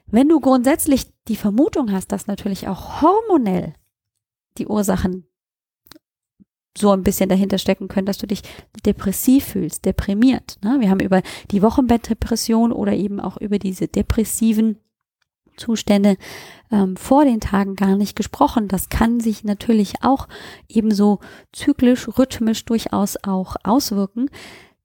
Wenn 0.08 0.30
du 0.30 0.39
grundsätzlich 0.39 1.08
die 1.28 1.36
Vermutung 1.36 1.91
hast, 1.91 2.12
dass 2.12 2.28
natürlich 2.28 2.68
auch 2.68 3.01
hormonell 3.01 3.74
die 4.58 4.68
Ursachen 4.68 5.28
so 6.78 6.91
ein 6.91 7.04
bisschen 7.04 7.30
dahinter 7.30 7.60
stecken 7.60 7.88
können, 7.88 8.08
dass 8.08 8.18
du 8.18 8.28
dich 8.28 8.41
depressiv 8.86 9.45
fühlst, 9.45 9.86
deprimiert. 9.86 10.58
Ne? 10.64 10.78
Wir 10.80 10.89
haben 10.89 10.99
über 10.99 11.22
die 11.51 11.62
Wochenbettdepression 11.62 12.72
oder 12.72 12.93
eben 12.93 13.20
auch 13.20 13.38
über 13.38 13.60
diese 13.60 13.88
depressiven 13.88 14.80
Zustände 15.58 16.18
ähm, 16.72 16.95
vor 16.95 17.26
den 17.26 17.39
Tagen 17.39 17.76
gar 17.76 17.95
nicht 17.95 18.16
gesprochen. 18.16 18.68
Das 18.68 18.89
kann 18.89 19.20
sich 19.20 19.43
natürlich 19.43 19.95
auch 20.01 20.28
ebenso 20.68 21.20
zyklisch, 21.51 22.08
rhythmisch 22.18 22.66
durchaus 22.66 23.18
auch 23.24 23.56
auswirken. 23.64 24.30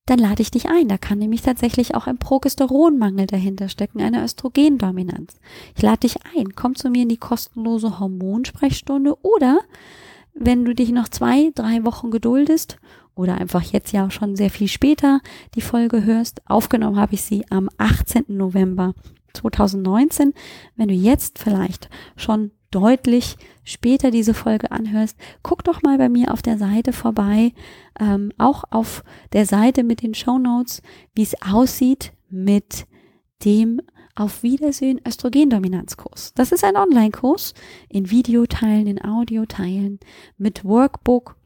Dann 0.09 0.19
lade 0.19 0.41
ich 0.41 0.51
dich 0.51 0.71
ein. 0.71 0.89
Da 0.89 0.97
kann 0.97 1.19
nämlich 1.19 1.43
tatsächlich 1.43 1.95
auch 1.95 2.07
ein 2.07 2.17
Progesteronmangel 2.19 3.27
dahinter 3.27 3.69
stecken, 3.69 4.01
eine 4.01 4.25
Östrogendominanz. 4.25 5.39
Ich 5.77 5.83
lade 5.83 6.01
dich 6.01 6.17
ein. 6.35 6.55
Komm 6.55 6.77
zu 6.77 6.89
mir 6.89 7.03
in 7.03 7.11
die 7.11 7.19
kostenlose 7.19 7.99
Hormonsprechstunde 7.99 9.17
oder 9.23 9.61
wenn 10.33 10.65
du 10.65 10.75
dich 10.75 10.93
noch 10.93 11.09
zwei, 11.09 11.51
drei 11.55 11.85
Wochen 11.85 12.11
geduldest 12.11 12.79
oder 13.15 13.35
einfach 13.35 13.63
jetzt 13.63 13.93
ja 13.93 14.11
schon 14.11 14.37
sehr 14.37 14.49
viel 14.49 14.69
später 14.69 15.21
die 15.55 15.61
Folge 15.61 16.05
hörst. 16.05 16.41
Aufgenommen 16.49 16.97
habe 16.97 17.15
ich 17.15 17.23
sie 17.23 17.45
am 17.51 17.69
18. 17.77 18.25
November 18.29 18.95
2019. 19.35 20.35
Wenn 20.77 20.89
du 20.89 20.95
jetzt 20.95 21.39
vielleicht 21.39 21.89
schon 22.17 22.51
deutlich 22.71 23.37
später 23.65 24.11
diese 24.11 24.35
Folge 24.35 24.71
anhörst, 24.71 25.17
guck 25.43 25.65
doch 25.65 25.83
mal 25.83 25.99
bei 25.99 26.09
mir 26.09 26.33
auf 26.33 26.43
der 26.43 26.59
Seite 26.59 26.93
vorbei, 26.93 27.53
ähm, 27.99 28.33
auch 28.39 28.65
auf 28.71 29.05
der 29.33 29.47
Seite 29.47 29.85
mit 29.85 30.03
den 30.03 30.15
Show 30.15 30.39
Notes, 30.39 30.83
wie 31.15 31.23
es 31.23 31.35
aussieht 31.43 32.13
mit 32.29 32.87
dem 33.45 33.81
auf 34.15 34.43
Wiedersehen 34.43 35.01
Östrogendominanzkurs. 35.07 36.35
Das 36.35 36.51
ist 36.51 36.65
ein 36.65 36.77
Online-Kurs 36.77 37.55
in 37.89 38.11
Videoteilen, 38.11 38.89
in 38.89 39.03
Audioteilen 39.03 40.01
mit 40.37 40.65
Workbook, 40.65 41.37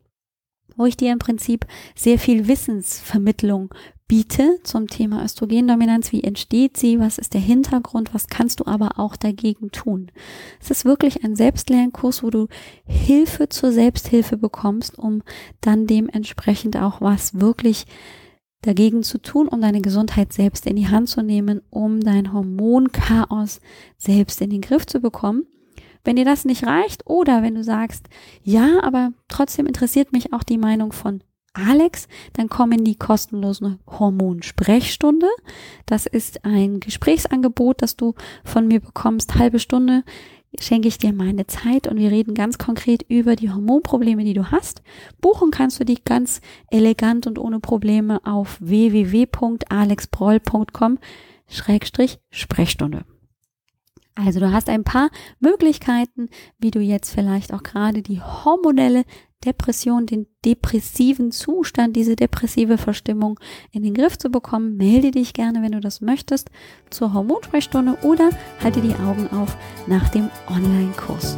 wo 0.77 0.87
ich 0.87 0.97
dir 0.97 1.13
im 1.13 1.19
Prinzip 1.19 1.67
sehr 1.95 2.19
viel 2.19 2.49
Wissensvermittlung 2.49 3.73
biete 4.13 4.59
zum 4.63 4.89
Thema 4.89 5.25
Östrogendominanz. 5.25 6.13
Wie 6.13 6.23
entsteht 6.23 6.77
sie? 6.77 7.01
Was 7.01 7.17
ist 7.17 7.33
der 7.33 7.41
Hintergrund? 7.41 8.13
Was 8.13 8.27
kannst 8.27 8.61
du 8.61 8.67
aber 8.67 8.99
auch 8.99 9.17
dagegen 9.17 9.71
tun? 9.71 10.11
Es 10.61 10.71
ist 10.71 10.85
wirklich 10.85 11.25
ein 11.25 11.35
Selbstlernkurs, 11.35 12.23
wo 12.23 12.29
du 12.29 12.49
Hilfe 12.85 13.49
zur 13.49 13.73
Selbsthilfe 13.73 14.37
bekommst, 14.37 14.99
um 14.99 15.23
dann 15.63 15.87
dementsprechend 15.87 16.77
auch 16.77 17.01
was 17.01 17.41
wirklich 17.41 17.87
dagegen 18.61 19.03
zu 19.03 19.17
tun, 19.17 19.49
um 19.49 19.63
deine 19.63 19.81
Gesundheit 19.81 20.33
selbst 20.33 20.67
in 20.67 20.77
die 20.77 20.89
Hand 20.89 21.09
zu 21.09 21.23
nehmen, 21.23 21.63
um 21.71 22.01
dein 22.01 22.33
Hormonchaos 22.33 23.61
selbst 23.97 24.43
in 24.43 24.51
den 24.51 24.61
Griff 24.61 24.85
zu 24.85 25.01
bekommen. 25.01 25.47
Wenn 26.05 26.17
dir 26.17 26.25
das 26.25 26.45
nicht 26.45 26.67
reicht 26.67 27.07
oder 27.07 27.43
wenn 27.43 27.55
du 27.55 27.63
sagst, 27.63 28.09
ja, 28.43 28.83
aber 28.83 29.13
trotzdem 29.29 29.67
interessiert 29.67 30.13
mich 30.13 30.33
auch 30.33 30.43
die 30.43 30.59
Meinung 30.59 30.93
von 30.93 31.23
Alex, 31.55 32.09
dann 32.33 32.49
komm 32.49 32.73
in 32.73 32.85
die 32.85 32.97
kostenlose 32.97 33.79
Hormonsprechstunde. 33.87 35.29
Das 35.87 36.07
ist 36.07 36.45
ein 36.45 36.81
Gesprächsangebot, 36.81 37.83
das 37.83 37.97
du 37.97 38.15
von 38.43 38.67
mir 38.67 38.81
bekommst. 38.81 39.35
Halbe 39.35 39.59
Stunde 39.59 40.03
schenke 40.59 40.89
ich 40.89 40.97
dir 40.99 41.13
meine 41.13 41.47
Zeit 41.47 41.87
und 41.89 41.99
wir 41.99 42.11
reden 42.11 42.35
ganz 42.35 42.57
konkret 42.59 43.05
über 43.09 43.37
die 43.37 43.51
Hormonprobleme, 43.51 44.25
die 44.25 44.35
du 44.35 44.51
hast. 44.51 44.83
Buchen 45.21 45.51
kannst 45.51 45.79
du 45.79 45.85
die 45.85 46.03
ganz 46.03 46.41
elegant 46.71 47.27
und 47.27 47.39
ohne 47.39 47.61
Probleme 47.61 48.21
auf 48.25 48.57
www.alexbroll.com 48.61 50.99
Schrägstrich 51.49 52.19
Sprechstunde. 52.31 53.05
Also 54.15 54.41
du 54.41 54.53
hast 54.53 54.69
ein 54.69 54.85
paar 54.85 55.11
Möglichkeiten, 55.41 56.29
wie 56.59 56.71
du 56.71 56.81
jetzt 56.81 57.15
vielleicht 57.15 57.53
auch 57.53 57.63
gerade 57.63 58.03
die 58.03 58.21
hormonelle 58.21 59.05
Depression, 59.45 60.07
den 60.07 60.27
depressiven 60.45 61.33
Zustand, 61.33 61.97
diese 61.97 62.15
depressive 62.15 62.79
Verstimmung 62.79 63.41
in 63.73 63.83
den 63.83 63.95
Griff 63.95 64.19
zu 64.19 64.31
bekommen. 64.31 64.77
Melde 64.77 65.11
dich 65.11 65.33
gerne, 65.33 65.63
wenn 65.63 65.73
du 65.73 65.81
das 65.81 66.01
möchtest, 66.01 66.51
zur 66.91 67.13
Hormonsprechstunde 67.13 67.99
oder 68.03 68.31
halte 68.63 68.81
die 68.81 68.95
Augen 68.95 69.29
auf 69.29 69.57
nach 69.87 70.09
dem 70.11 70.31
Online-Kurs. 70.49 71.37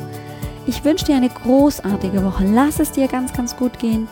Ich 0.66 0.84
wünsche 0.84 1.06
dir 1.06 1.16
eine 1.16 1.28
großartige 1.28 2.24
Woche. 2.24 2.44
Lass 2.52 2.80
es 2.80 2.92
dir 2.92 3.08
ganz, 3.08 3.32
ganz 3.32 3.56
gut 3.56 3.78
gehen. 3.78 4.08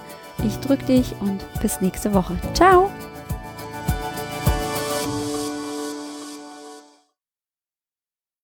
Ich 0.47 0.57
drücke 0.57 0.85
dich 0.87 1.15
und 1.21 1.41
bis 1.61 1.81
nächste 1.81 2.15
Woche. 2.15 2.37
Ciao! 2.55 2.91